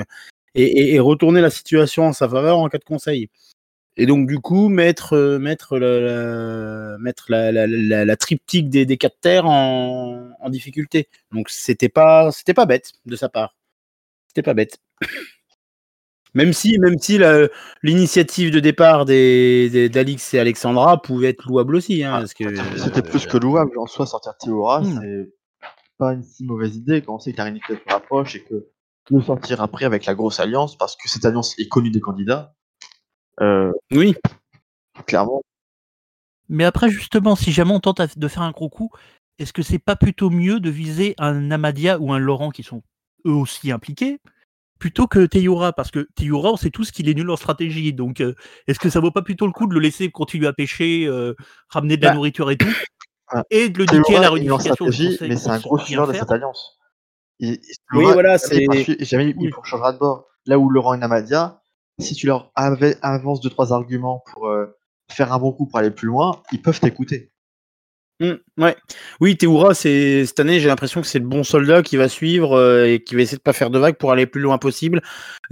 [0.54, 3.28] et retourner la situation en sa faveur en cas de conseil.
[4.00, 8.70] Et donc du coup mettre euh, mettre la, la- mettre la, la, la- la triptyque
[8.70, 11.08] des, des quatre terres en, en difficulté.
[11.32, 13.56] Donc c'était pas c'était pas bête de sa part.
[14.28, 14.78] C'était pas bête.
[16.34, 17.18] Même si, même si
[17.82, 22.34] l'initiative de départ des, des- d'Alix et Alexandra pouvait être louable aussi, hein, Ah, parce
[22.34, 22.44] que
[22.76, 23.78] C'était plus que louable.
[23.78, 25.00] En soi, sortir Théora, Hmm.
[25.00, 25.32] c'est
[25.96, 28.66] pas une si mauvaise idée quand on sait que la réalité se rapproche et que
[29.10, 32.54] le sortir après avec la grosse alliance, parce que cette alliance est connue des candidats.
[33.40, 34.14] Euh, oui,
[35.06, 35.42] clairement,
[36.48, 38.90] Mais après, justement, si jamais on tente de faire un gros coup,
[39.38, 42.82] est-ce que c'est pas plutôt mieux de viser un Amadia ou un Laurent qui sont
[43.26, 44.18] eux aussi impliqués
[44.80, 47.92] plutôt que Teyura Parce que Teyura, on sait tous qu'il est nul en stratégie.
[47.92, 48.34] Donc, euh,
[48.66, 51.34] est-ce que ça vaut pas plutôt le coup de le laisser continuer à pêcher, euh,
[51.68, 52.14] ramener de la Bah.
[52.16, 52.66] nourriture et tout
[53.30, 53.44] Ah.
[53.50, 54.86] et de le niquer à la réunification
[55.20, 56.78] mais c'est un gros suiveur de cette alliance.
[57.40, 57.58] Il- il-
[57.92, 59.50] Oui, Laurent, voilà, c'est- jamais il Oui.
[59.50, 60.26] pour changera de bord.
[60.46, 61.60] Là où Laurent et Namadia,
[61.98, 64.66] si tu leur ava- avances deux trois arguments pour euh,
[65.10, 67.30] faire un bon coup pour aller plus loin, ils peuvent t'écouter.
[68.20, 68.76] Mm, ouais.
[69.20, 72.86] Oui, Théoura, cette année, j'ai l'impression que c'est le bon soldat qui va suivre euh,
[72.86, 75.02] et qui va essayer de pas faire de vagues pour aller le plus loin possible,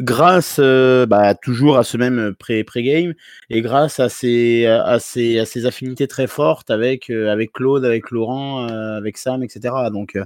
[0.00, 3.14] grâce euh, bah, toujours à ce même pré- pré-game
[3.50, 8.10] et grâce à ses, à ses, à ses affinités très fortes avec, avec Claude, avec
[8.10, 9.72] Laurent, avec Sam, etc.
[9.92, 10.18] Donc,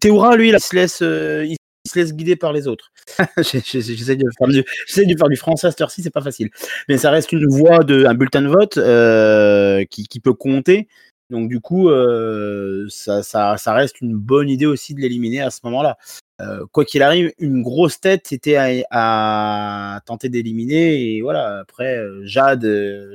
[0.00, 1.02] Théoura, lui, il se laisse,
[1.96, 2.92] se laisse guider par les autres.
[3.38, 6.50] J'essaie de, faire du- français à cette heure-ci, c'est pas facile.
[6.88, 10.88] Mais ça reste une voix de, un bulletin de vote euh, qui, peut compter.
[11.30, 15.96] Donc du coup, euh, ça, reste une bonne idée aussi de l'éliminer à ce moment-là.
[16.40, 21.16] Euh, quoi qu'il arrive, une grosse tête était à, tenter d'éliminer.
[21.16, 22.66] Et voilà, après, Jade,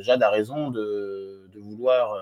[0.01, 2.17] Jade a raison de, vouloir,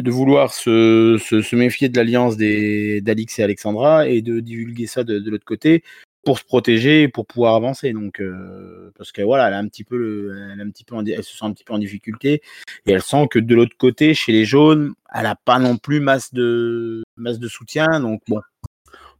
[0.00, 5.44] de, vouloir se, méfier de l'alliance d'Alix et Alexandra et de divulguer ça de, l'autre
[5.44, 5.82] côté
[6.24, 7.92] pour se protéger et pour pouvoir avancer.
[7.92, 11.52] Donc, euh, parce que voilà, elle, a un petit peu le- elle, se sent un
[11.52, 12.42] petit peu en difficulté
[12.86, 16.00] et elle sent que de l'autre côté, chez les jaunes, elle n'a pas non plus
[16.00, 18.00] masse de, masse de soutien.
[18.00, 18.40] Donc, bon,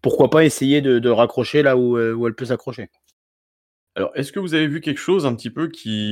[0.03, 2.91] pourquoi pas essayer de, raccrocher là où, euh, où elle peut s'accrocher.
[3.97, 5.71] Alors, est-ce que vous avez vu quelque chose un petit peu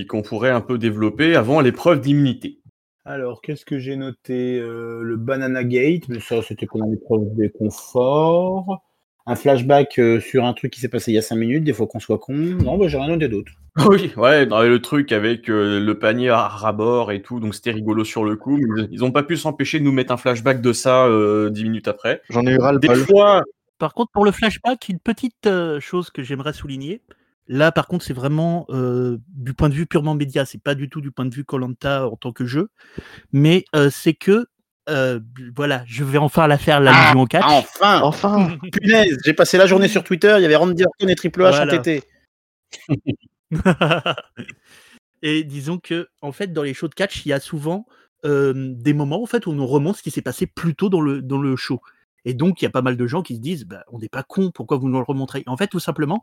[0.09, 2.61] qu'on pourrait un peu développer avant l'épreuve d'immunité?
[3.05, 7.51] Alors, qu'est-ce que j'ai noté Euh, Le Banana Gate, mais ça, c'était pendant l'épreuve des
[7.51, 8.83] conforts.
[9.27, 11.73] Un flashback euh, sur un truc qui s'est passé il y a 5 minutes, des
[11.73, 12.35] fois qu'on soit con.
[12.35, 13.53] Non, bah, j'ai rien noté d'autre.
[13.89, 18.05] Oui, ouais, le truc avec euh, le panier à rabord et tout, donc c'était rigolo
[18.05, 18.57] sur le coup.
[18.57, 21.65] mais ils ont pas pu s'empêcher de nous mettre un flashback de ça euh, dix
[21.65, 22.23] minutes après.
[22.31, 23.43] J'en ai eu ras le Des fois,
[23.79, 27.01] Par contre, pour le flashback, une petite euh, chose que j'aimerais souligner.
[27.47, 30.47] Là, par contre, c'est vraiment euh, du point de vue purement média.
[30.47, 32.71] C'est pas du tout du point de vue Colanta en tant que jeu,
[33.33, 34.47] mais euh, c'est que
[34.89, 35.21] euh,
[35.55, 37.45] voilà, je vais enfin la faire l'allusion au catch.
[37.47, 41.15] Enfin Enfin Punaise, j'ai passé la journée sur Twitter, il y avait Randy Orton et
[41.15, 41.75] Triple H Voilà.
[41.75, 42.03] entêtés.
[45.23, 47.87] Et disons que, en fait, dans les shows de catch, il y a souvent
[48.27, 50.91] euh, des moments en fait, où on nous remonte ce qui s'est passé plus tôt
[50.91, 51.81] dans le, dans le show.
[52.27, 54.11] Et donc, il y a pas mal de gens qui se disent bah, on n'est
[54.11, 55.43] pas con, pourquoi vous nous le remontrez?
[55.47, 56.23] En fait, tout simplement,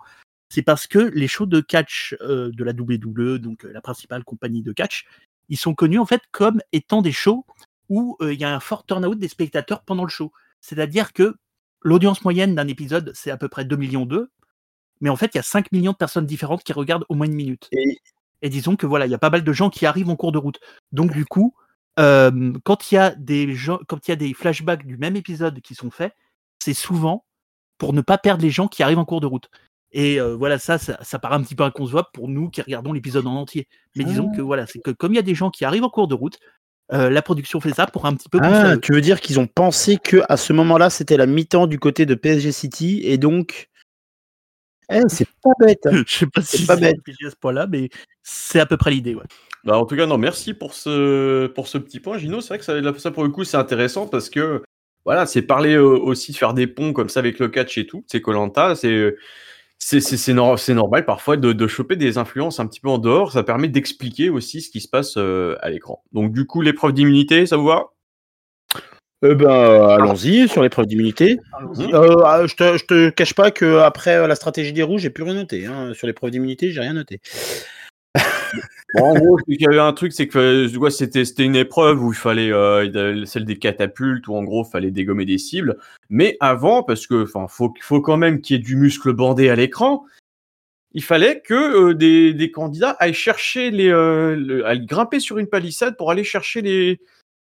[0.51, 4.25] c'est parce que les shows de catch euh, de la WWE, donc euh, la principale
[4.25, 5.05] compagnie de catch,
[5.47, 7.45] ils sont connus en fait comme étant des shows
[7.87, 10.33] où euh, il y a un fort turnout des spectateurs pendant le show.
[10.59, 11.37] C'est-à-dire que
[11.81, 14.29] l'audience moyenne d'un épisode, c'est à peu près 2 millions d'eux,
[14.99, 17.27] mais en fait, il y a 5 millions de personnes différentes qui regardent au moins
[17.27, 17.69] une minute.
[17.71, 17.97] Et
[18.41, 20.33] Et disons que voilà, il y a pas mal de gens qui arrivent en cours
[20.33, 20.59] de route.
[20.91, 21.55] Donc du coup,
[21.97, 25.15] euh, quand il y a des gens, quand il y a des flashbacks du même
[25.15, 26.13] épisode qui sont faits,
[26.59, 27.25] c'est souvent
[27.77, 29.49] pour ne pas perdre les gens qui arrivent en cours de route.
[29.93, 32.93] Et euh, voilà, ça, ça, ça paraît un petit peu inconcevable pour nous qui regardons
[32.93, 33.67] l'épisode en entier.
[33.95, 35.89] Mais disons que voilà, c'est que comme il y a des gens qui arrivent en
[35.89, 36.37] cours de route,
[36.93, 38.39] euh, la production fait ça pour un petit peu.
[38.41, 41.79] Ah, tu veux dire qu'ils ont pensé que à ce moment-là, c'était la mi-temps du
[41.79, 43.69] côté de PSG City et donc.
[44.89, 45.85] Eh, c'est pas bête.
[45.85, 46.03] hein.
[46.07, 46.95] Je sais pas si pas c'est bête.
[46.97, 47.89] réfléchi à ce point-là, mais
[48.23, 49.15] c'est à peu près l'idée.
[49.15, 49.23] Ouais.
[49.63, 52.41] Bah, en tout cas, non, merci pour ce, pour ce petit point, Gino.
[52.41, 54.61] C'est vrai que ça, ça, pour le coup, c'est intéressant parce que,
[55.05, 57.85] voilà, c'est parler euh, aussi de faire des ponts comme ça avec le catch et
[57.87, 58.03] tout.
[58.07, 59.15] C'est Colanta, c'est.
[59.83, 62.87] C'est c'est- c'est nor- c'est normal parfois de, de choper des influences un petit peu
[62.89, 63.31] en dehors.
[63.31, 66.03] Ça permet d'expliquer aussi ce qui se passe euh, à l'écran.
[66.13, 67.85] Donc, du coup, l'épreuve d'immunité, ça vous va?
[69.23, 71.39] Euh, ben, allons-y sur l'épreuve d'immunité.
[71.53, 71.93] Allons-y.
[71.93, 75.01] Euh, ah, je, te, je te cache pas que après euh, la stratégie des rouges,
[75.01, 75.65] j'ai plus rien noté.
[75.65, 75.93] hein.
[75.93, 77.19] Sur l'épreuve d'immunité, j'ai rien noté.
[78.95, 82.17] En gros, il y avait un truc, c'est que euh, c'était une épreuve où il
[82.17, 85.77] fallait euh, celle des catapultes où en gros il fallait dégommer des cibles.
[86.09, 89.49] Mais avant, parce que enfin faut faut quand même qu'il y ait du muscle bandé
[89.49, 90.05] à l'écran,
[90.93, 95.95] il fallait que euh, des, candidats aillent chercher les le- aillent grimper sur une palissade
[95.97, 96.99] pour aller chercher les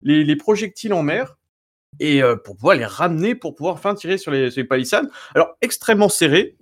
[0.01, 1.37] les, les projectiles en mer
[1.99, 5.09] et pour pouvoir les ramener pour pouvoir enfin tirer sur les, sur les palissades.
[5.35, 6.55] Alors extrêmement serré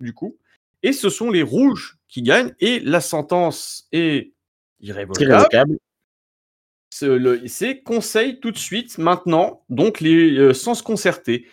[0.00, 0.36] du coup.
[0.82, 4.32] Et ce sont les rouges qui gagnent et la sentence est
[4.80, 5.78] irrévocable.
[6.90, 11.46] C'est conseil tout de suite, maintenant, donc les, euh, sans se concerter.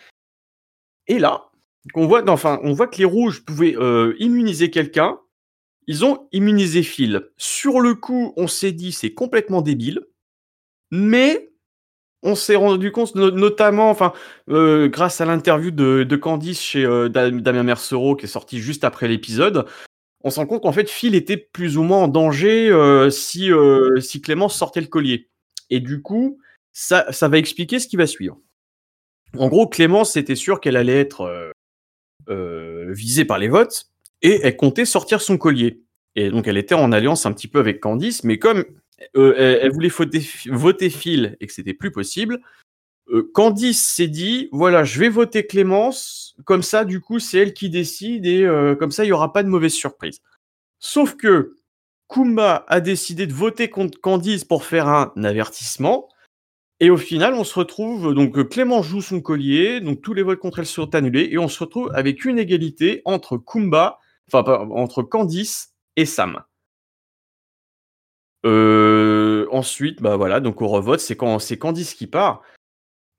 [1.06, 1.50] Et là,
[1.94, 5.20] on voit, enfin, on voit que les rouges pouvaient euh, immuniser quelqu'un.
[5.86, 7.28] Ils ont immunisé Phil.
[7.36, 10.00] Sur le coup, on s'est dit c'est complètement débile,
[10.90, 11.52] mais
[12.22, 14.12] on s'est rendu compte, no- notamment, enfin,
[14.48, 18.58] euh, grâce à l'interview de, de Candice chez euh, Dam- Damien Mercereau qui est sorti
[18.58, 19.66] juste après l'épisode,
[20.26, 23.52] on se rend compte qu'en fait Phil était plus ou moins en danger euh, si,
[23.52, 25.30] euh, si Clémence sortait le collier.
[25.70, 26.40] Et du coup,
[26.72, 28.36] ça, ça va expliquer ce qui va suivre.
[29.38, 31.52] En gros, Clémence c'était sûr qu'elle allait être euh,
[32.28, 33.86] euh, visée par les votes
[34.20, 35.84] et elle comptait sortir son collier.
[36.16, 38.64] Et donc elle était en alliance un petit peu avec Candice, mais comme
[39.14, 42.40] elle, elle voulait voter, voter Phil et que c'était plus possible,
[43.32, 47.70] Candice s'est dit voilà, je vais voter Clémence, comme ça, du coup, c'est elle qui
[47.70, 50.20] décide et euh, comme ça, il n'y aura pas de mauvaise surprise.
[50.78, 51.56] Sauf que
[52.08, 56.08] Kumba a décidé de voter contre Candice pour faire un avertissement.
[56.78, 60.22] Et au final, on se retrouve, donc euh, Clément joue son collier, donc tous les
[60.22, 63.98] votes contre elle sont annulés, et on se retrouve avec une égalité entre Kumba,
[64.30, 66.42] enfin, entre Candice et Sam.
[68.44, 72.42] Euh, ensuite, bah voilà, donc au revote, c'est Candice qui part.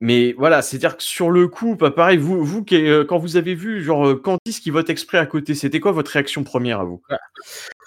[0.00, 3.56] Mais voilà, c'est-à-dire que sur le coup, pas pareil, vous, vous euh, quand vous avez
[3.56, 6.84] vu genre euh, Candice qui vote exprès à côté, c'était quoi votre réaction première à
[6.84, 7.02] vous?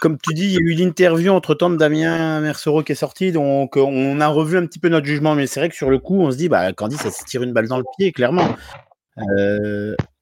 [0.01, 2.95] Comme tu dis, il y a eu l'interview entre temps de Damien Mercereau qui est
[2.95, 5.75] sorti, donc euh, on a revu un petit peu notre jugement, mais c'est vrai que
[5.75, 7.85] sur le coup, on se dit, bah, Candice, elle se tire une balle dans le
[7.97, 8.55] pied, clairement.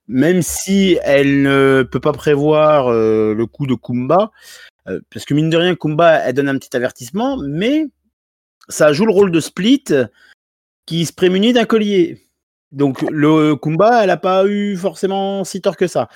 [0.08, 4.32] Même si elle ne peut pas prévoir le coup de Kumba,
[4.86, 7.88] parce que mine de rien, Kumba, elle donne un petit avertissement, mais
[8.68, 9.86] ça joue le rôle de Split
[10.90, 12.18] qui se prémunit d'un collier.
[12.72, 16.10] Donc le Kumba, elle n'a pas eu forcément si tort que ça.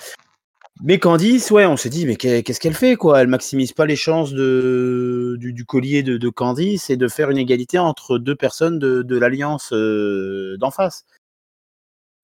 [0.82, 3.22] Mais Candice, ouais, on s'est dit, mais qu'est- qu'est-ce qu'elle fait, quoi?
[3.22, 8.18] Elle maximise pas les chances du, collier de, Candice et de faire une égalité entre
[8.18, 11.06] deux personnes de, de l'alliance euh, d'en face.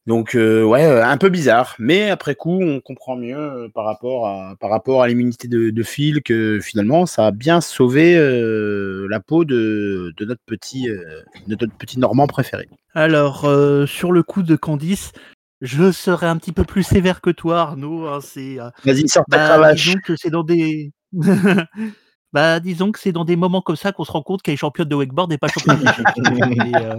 [0.09, 3.85] Donc euh, ouais, euh, un peu bizarre, mais après coup, on comprend mieux euh, par
[3.85, 8.17] rapport à par rapport à l'immunité de, de Phil que finalement, ça a bien sauvé
[8.17, 12.67] euh, la peau de, de notre petit euh, de notre petit Normand préféré.
[12.95, 13.41] Alors,
[13.87, 15.11] sur le coup de Candice,
[15.61, 18.07] je serais un petit peu plus sévère que toi, Arnaud.
[18.07, 19.85] hein, c'est, Vas-y, sors ta bah, cravache.
[19.85, 20.91] disons que c'est dans des.
[22.33, 24.57] bah, disons que c'est dans des moments comme ça qu'on se rend compte qu'elle est
[24.57, 25.83] championne de wakeboard et pas championne.
[26.49, 26.95] Mais, euh,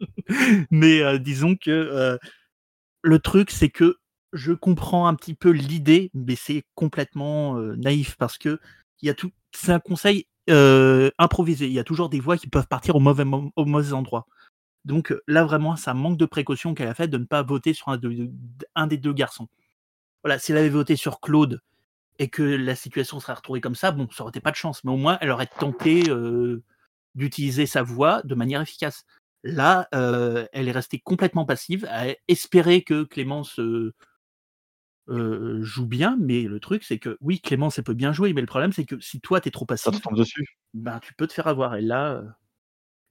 [0.70, 2.18] Mais euh, disons que euh,
[3.02, 3.98] le truc, c'est que
[4.32, 8.60] je comprends un petit peu l'idée, mais c'est complètement euh, naïf parce que
[9.02, 9.30] il y a tout.
[9.54, 10.26] C'est un conseil
[11.18, 11.66] improvisé.
[11.66, 13.24] Il y a toujours des voix qui peuvent partir au mauvais,
[13.56, 14.26] au mauvais endroit.
[14.84, 17.88] Donc là, vraiment, ça manque de précaution qu'elle a fait de ne pas voter sur
[17.88, 18.30] un, de-
[18.76, 19.48] un des deux garçons.
[20.24, 21.60] Voilà, si elle avait voté sur Claude
[22.18, 24.84] et que la situation serait retrouvée comme ça, bon, ça aurait été pas de chance,
[24.84, 26.04] mais au moins elle aurait tenté
[27.14, 29.04] d'utiliser sa voix de manière efficace.
[29.44, 33.94] Là, euh, elle est restée complètement passive, à espérer que Clémence euh,
[35.08, 38.40] euh, joue bien, mais le truc, c'est que oui, Clémence, elle peut bien jouer, mais
[38.40, 40.58] le problème, c'est que si toi, tu es trop Ça te passif, dessus.
[40.74, 41.76] ben, tu peux te faire avoir.
[41.76, 42.22] Et là,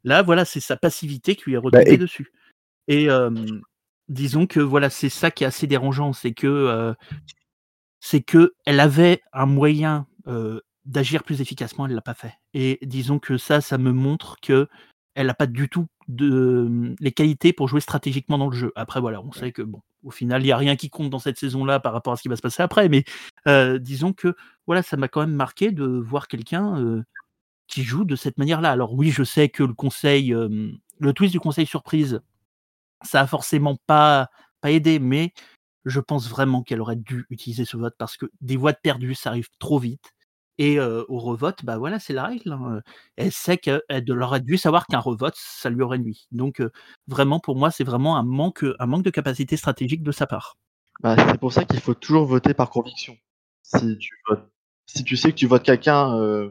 [0.03, 2.31] là voilà, c'est sa passivité qui lui est retombée et- dessus.
[2.89, 3.07] Et
[4.09, 6.93] disons que voilà, c'est ça qui est assez dérangeant, c'est que
[7.99, 10.07] c'est que elle avait un moyen
[10.85, 12.33] d'agir plus efficacement, elle l'a pas fait.
[12.53, 14.67] Et disons que ça, ça me montre que
[15.17, 18.71] elle n'a pas du tout de, les qualités pour jouer stratégiquement dans le jeu.
[18.75, 21.17] Après, voilà, on sait que bon, au final, il n'y a rien qui compte dans
[21.17, 22.87] cette saison-là par rapport à ce qui va se passer après.
[22.87, 23.03] Mais
[23.47, 24.35] euh, disons que
[24.67, 27.03] voilà, ça m'a quand même marqué de voir quelqu'un euh,
[27.67, 28.71] qui joue de cette manière-là.
[28.71, 32.21] Alors oui, je sais que le conseil, euh, le twist du conseil surprise,
[33.01, 34.29] ça a forcément pas
[34.61, 35.33] pas aidé, mais
[35.85, 39.15] je pense vraiment qu'elle aurait dû utiliser ce vote parce que des voix de perdues,
[39.15, 40.13] ça arrive trop vite.
[40.59, 42.51] Et au revote, bah voilà, c'est la règle.
[42.51, 42.81] hein.
[43.15, 43.81] Elle sait qu'elle
[44.21, 46.27] aurait dû savoir qu'un revote, ça lui aurait nuit.
[46.31, 46.63] Donc
[47.07, 50.57] vraiment, pour moi, c'est vraiment un manque, un manque de capacité stratégique de sa part.
[51.01, 53.15] Bah, c'est pour ça qu'il faut toujours voter par conviction.
[53.61, 54.09] Si tu
[54.87, 56.49] si tu sais que tu votes quelqu'un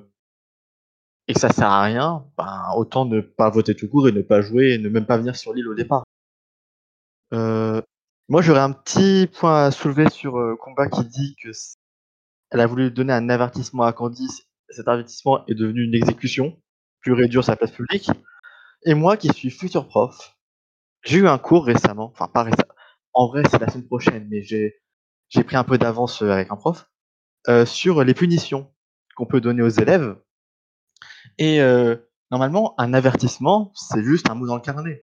[1.26, 4.22] et que ça sert à rien, ben, autant ne pas voter tout court et ne
[4.22, 6.04] pas jouer et ne même pas venir sur l'île au départ.
[7.32, 11.50] Moi, j'aurais un petit point à soulever sur Combat qui dit que
[12.50, 14.42] elle a voulu donner un avertissement à Candice.
[14.68, 16.56] Cet avertissement est devenu une exécution,
[17.04, 18.10] dure sur la place publique.
[18.84, 20.36] Et moi, qui suis futur prof,
[21.02, 22.74] j'ai eu un cours récemment, enfin pas récemment,
[23.14, 26.56] en vrai c'est la semaine prochaine, mais j'ai pris un peu d'avance euh, avec un
[26.56, 26.90] prof
[27.48, 28.72] euh, sur les punitions
[29.14, 30.16] qu'on peut donner aux élèves.
[31.38, 31.96] Et euh,
[32.30, 35.04] normalement, un avertissement, c'est juste un mot dans le carnet.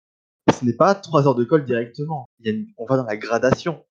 [0.53, 2.29] Ce n'est pas trois heures de colle directement.
[2.77, 3.85] On va dans la gradation.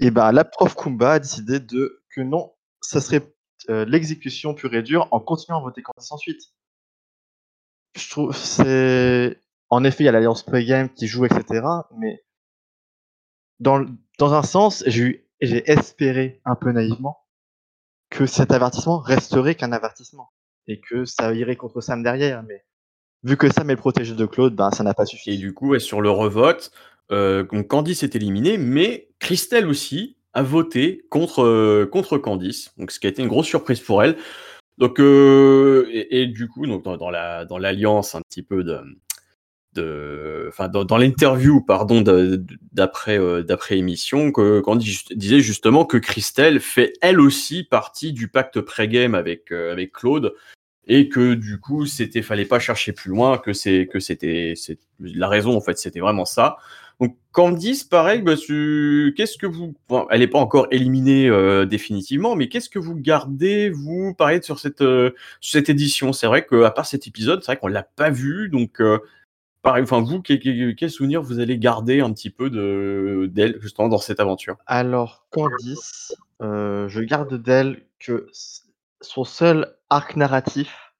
[0.00, 3.22] Et ben la prof Kumba a décidé de que non, ça serait
[3.70, 6.42] euh, l'exécution pure et dure en continuant à voter Candice ensuite.
[7.96, 11.66] Je trouve c'est en effet il y a l'alliance pre-game qui joue etc.
[11.98, 12.24] Mais
[13.60, 13.84] dans
[14.18, 17.26] dans un sens j'ai espéré un peu naïvement
[18.10, 20.30] que cet avertissement resterait qu'un avertissement
[20.68, 22.42] et que ça irait contre Sam derrière.
[22.42, 22.64] Mais
[23.22, 25.38] vu que Sam est le protégé de Claude, ben ça n'a pas Et suffi.
[25.38, 26.70] du coup, ouais, sur le revote,
[27.10, 32.90] euh, donc Candice est éliminée, mais Christelle aussi a voté contre, euh, contre Candice, donc
[32.90, 34.16] ce qui a été une grosse surprise pour elle.
[34.76, 40.46] Donc, euh, et, du coup, donc dans, dans la dans l'alliance un petit peu de,
[40.48, 42.02] enfin dans, l'interview pardon
[42.72, 48.28] d'après euh, d'après émission, que Candice disait justement que Christelle fait elle aussi partie du
[48.28, 50.34] pacte pré-game avec avec Claude.
[50.88, 54.54] Et que du coup c'était fallait pas chercher plus loin que c'est que c'était
[55.00, 56.58] la raison en fait c'était vraiment ça
[57.00, 59.74] donc Candice pareil bah, qu'est-ce que vous
[60.10, 64.58] elle n'est pas encore éliminée euh, définitivement mais qu'est-ce que vous gardez vous pareil sur
[64.58, 66.12] cette euh, cette édition?
[66.12, 68.98] C'est vrai que à part cet épisode c'est vrai qu'on l'a pas vu donc euh,
[69.60, 70.90] pareil enfin vous quel, quel, quel
[71.20, 74.56] vous allez garder un petit peu de d'elle justement dans cette aventure?
[74.66, 78.28] Alors Candice, je garde d'elle que
[79.02, 80.94] son seul arc narratif,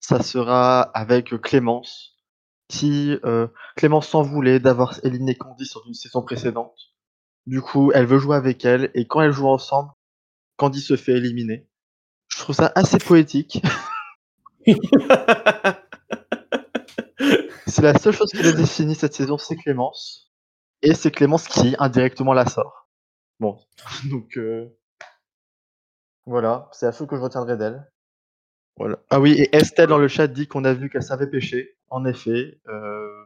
[0.00, 2.15] ça sera avec Clémence,
[2.68, 6.94] qui euh, Clémence s'en voulait d'avoir éliminé Candice dans une saison précédente.
[7.46, 9.90] Du coup, elle veut jouer avec elle et quand elles jouent ensemble,
[10.56, 11.68] Candice se fait éliminer.
[12.28, 13.62] Je trouve ça assez poétique.
[17.66, 20.32] C'est la seule chose qui la définit cette saison, c'est Clémence.
[20.80, 22.88] Et c'est Clémence qui indirectement la sort.
[23.38, 23.58] Bon,
[24.10, 24.74] donc euh,
[26.24, 27.86] voilà, c'est la chose que je retiendrai d'elle.
[28.76, 28.98] Voilà.
[29.10, 31.75] Ah oui, et Estelle dans le chat dit qu'on a vu qu'elle savait pêcher.
[31.88, 33.24] En effet, euh,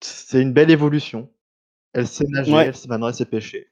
[0.00, 1.30] c'est une belle évolution.
[1.92, 2.66] Elle sait nager, Ouais.
[2.66, 3.70] elle sait maintenant elle sait pêcher.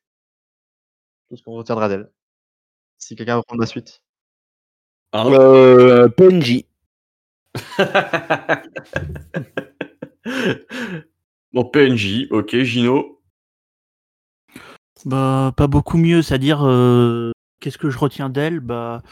[1.29, 2.11] Tout ce qu'on retiendra d'elle.
[2.99, 4.03] Si quelqu'un veut prendre la suite.
[5.12, 6.64] Arnaud Euh, PNJ.
[11.53, 13.20] Donc PNJ, ok, Gino?
[15.05, 18.61] Bah, pas beaucoup mieux, c'est-à-dire, euh, qu'est-ce que je retiens d'elle?
[18.61, 19.03] Bah,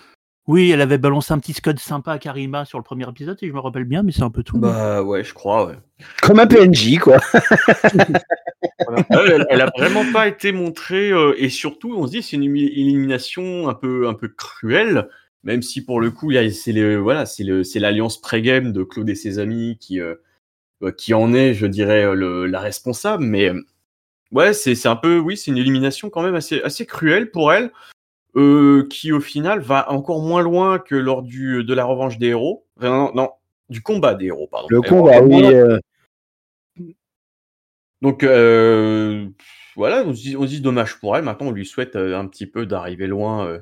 [0.46, 3.48] oui, elle avait balancé un petit scud sympa à Karima sur le premier épisode, si
[3.48, 4.58] je me rappelle bien, mais c'est un peu tout.
[4.58, 5.74] Bah ouais, je crois, ouais.
[6.22, 7.18] Comme un PNJ, quoi.
[9.10, 12.44] elle, elle a vraiment pas été montrée, euh, et surtout, on se dit, c'est une
[12.44, 15.08] élimination un peu, un peu cruelle,
[15.44, 18.20] même si pour le coup, il y a- c'est le, voilà, c'est le, c'est l'alliance
[18.20, 20.14] pré-game de Claude et ses amis qui, euh,
[20.82, 23.50] euh, qui en est, je dirais, le, la responsable, mais
[24.32, 27.52] ouais, c'est, c'est un peu, oui, c'est une élimination quand même assez, assez cruelle pour
[27.52, 27.70] elle,
[28.36, 32.28] euh, qui au final va encore moins loin que lors du, de la revanche des
[32.28, 33.30] héros, Enfin, non, non,
[33.68, 34.66] du combat des héros, pardon.
[34.70, 35.44] Le combat, oui.
[35.44, 35.78] euh,
[38.02, 39.28] donc euh,
[39.76, 41.24] voilà, on se, dit, on se dit dommage pour elle.
[41.24, 43.46] Maintenant, on lui souhaite euh, un petit peu d'arriver loin.
[43.46, 43.60] euh,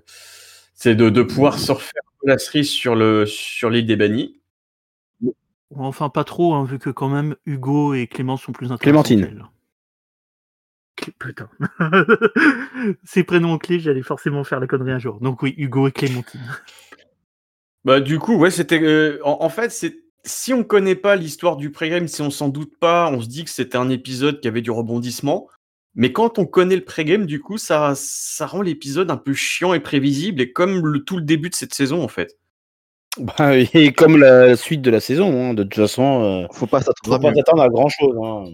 [0.75, 4.41] c'est de, de pouvoir surfer un peu la cerise sur le sur l'île des bannis.
[5.77, 9.03] Enfin, pas trop, hein, vu que quand même Hugo et Clément sont plus intéressants.
[9.03, 9.49] Clémentine.
[11.19, 11.49] Putain.
[13.05, 15.21] Ces prénoms clés, j'allais forcément faire la connerie un jour.
[15.21, 16.41] Donc oui, Hugo et Clémentine.
[17.85, 21.57] Bah du coup, ouais, c'était euh, en, en fait c'est si on connaît pas l'histoire
[21.57, 24.49] du pré-game, si on s'en doute pas, on se dit que c'était un épisode qui
[24.49, 25.49] avait du rebondissement.
[25.95, 29.75] Mais quand on connaît le pré-game, du coup, ça, ça rend l'épisode un peu chiant
[29.75, 32.39] et prévisible, et comme le, tout le début de cette saison, en fait.
[33.19, 36.81] bah, et comme la suite de la saison, hein, de toute façon, euh, Faut pas
[36.81, 38.17] s'attendre à grand chose.
[38.23, 38.45] Hein.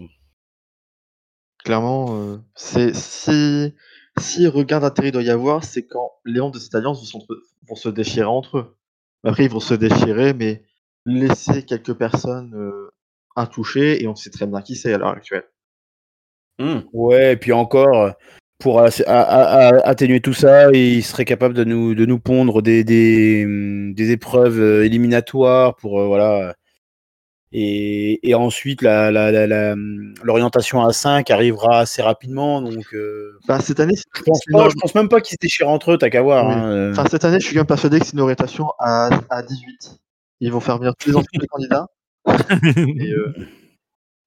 [1.63, 3.73] Clairement, euh, c'est si
[4.17, 7.89] si regain d'intérêt doit y avoir, c'est quand les membres de cette alliance vont, se
[7.89, 8.77] déchirer entre eux.
[9.23, 10.63] Après, ils vont se déchirer, mais
[11.05, 12.91] laisser quelques personnes euh,
[13.35, 15.45] intouchées, et on sait très bien qui c'est à l'heure actuelle.
[16.59, 16.79] Hmm.
[16.91, 18.13] Ouais, et puis encore,
[18.57, 22.19] pour as- a- a- a- atténuer tout ça, il serait capable de nous, de nous
[22.19, 23.45] pondre des, des,
[23.93, 26.55] des épreuves euh, éliminatoires pour, euh, voilà.
[27.51, 32.61] Et, et ensuite, la, la, la, la, hum, l'orientation à 5 arrivera assez rapidement.
[32.61, 35.19] Donc, euh, Bah, cette année, c'est- je, pense c'est pas, une- je pense même pas
[35.19, 36.47] qu'ils se déchirent entre eux, t'as qu'à voir.
[36.47, 36.53] Oui.
[36.53, 36.91] hein, euh.
[36.91, 39.95] enfin, cette année, je suis quand même persuadé que c'est une orientation à, à 18.
[40.41, 41.87] Ils vont faire venir tous les anciens candidats.
[42.99, 43.33] Et, euh,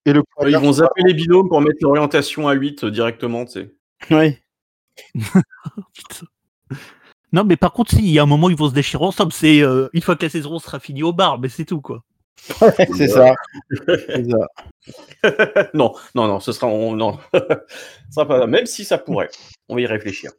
[0.04, 3.52] et le Ils vont zapper les binômes pour mettre l'orientation à 8 euh, directement, tu
[3.52, 3.70] sais.
[5.94, 6.26] Putain.
[7.32, 9.32] non, mais par contre, si, il y a un moment, ils vont se déchirer ensemble.
[9.32, 12.02] C'est euh, une fois que la saison sera finie au bar, mais c'est tout, quoi.
[12.36, 13.34] C'est ça.
[13.86, 14.48] C'est ça.
[15.74, 17.18] non, non, non, ce sera, on, non.
[17.32, 19.30] Ce sera pas, même si ça pourrait,
[19.68, 20.32] on va y réfléchir.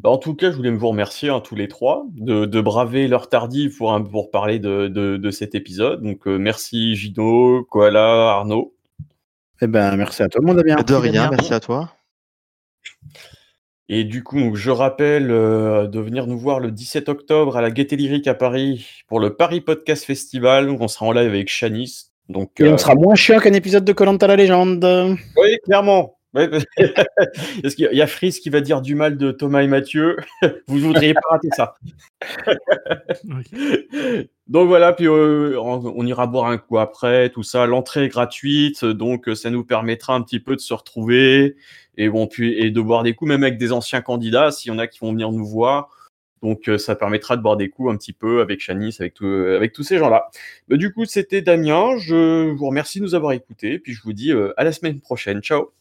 [0.00, 3.06] Bah, en tout cas, je voulais vous remercier hein, tous les trois de, de braver
[3.06, 6.02] l'heure tardive pour, parler de, de, de cet épisode.
[6.02, 8.74] Donc, euh, merci Gino, Koala, Arnaud.
[9.60, 10.74] Eh ben, merci à toi, mon Damien.
[10.82, 11.92] De rien, merci à toi.
[13.94, 17.60] Et du coup, donc, je rappelle euh, de venir nous voir le 17 octobre à
[17.60, 20.66] la Gaieté Lyrique à Paris pour le Paris Podcast Festival.
[20.66, 22.10] Donc, on sera en live avec Shanice.
[22.30, 24.82] Donc, Et euh, on sera moins chiant qu'un épisode de Colanta la légende.
[25.36, 26.16] Oui, clairement.
[26.34, 26.48] Ouais,
[27.62, 29.62] Parce qu'il y a- il y a Frise qui va dire du mal de Thomas
[29.62, 30.16] et Mathieu.
[30.66, 31.74] Vous ne voudriez pas rater ça.
[34.48, 37.66] Donc voilà, puis euh, on, on ira boire un coup après, tout ça.
[37.66, 41.56] L'entrée est gratuite, donc euh, ça nous permettra un petit peu de se retrouver
[41.96, 44.74] et, bon, puis, et de boire des coups, même avec des anciens candidats, s'il y
[44.74, 45.88] en a qui vont venir nous voir.
[46.42, 49.26] Donc euh, ça permettra de boire des coups un petit peu avec Chanice, avec, tout-
[49.26, 50.28] avec tous ces gens-là.
[50.68, 51.96] Bah, du coup, c'était Damien.
[51.98, 55.00] Je vous remercie de nous avoir écoutés, puis je vous dis euh, à la semaine
[55.00, 55.40] prochaine.
[55.40, 55.72] Ciao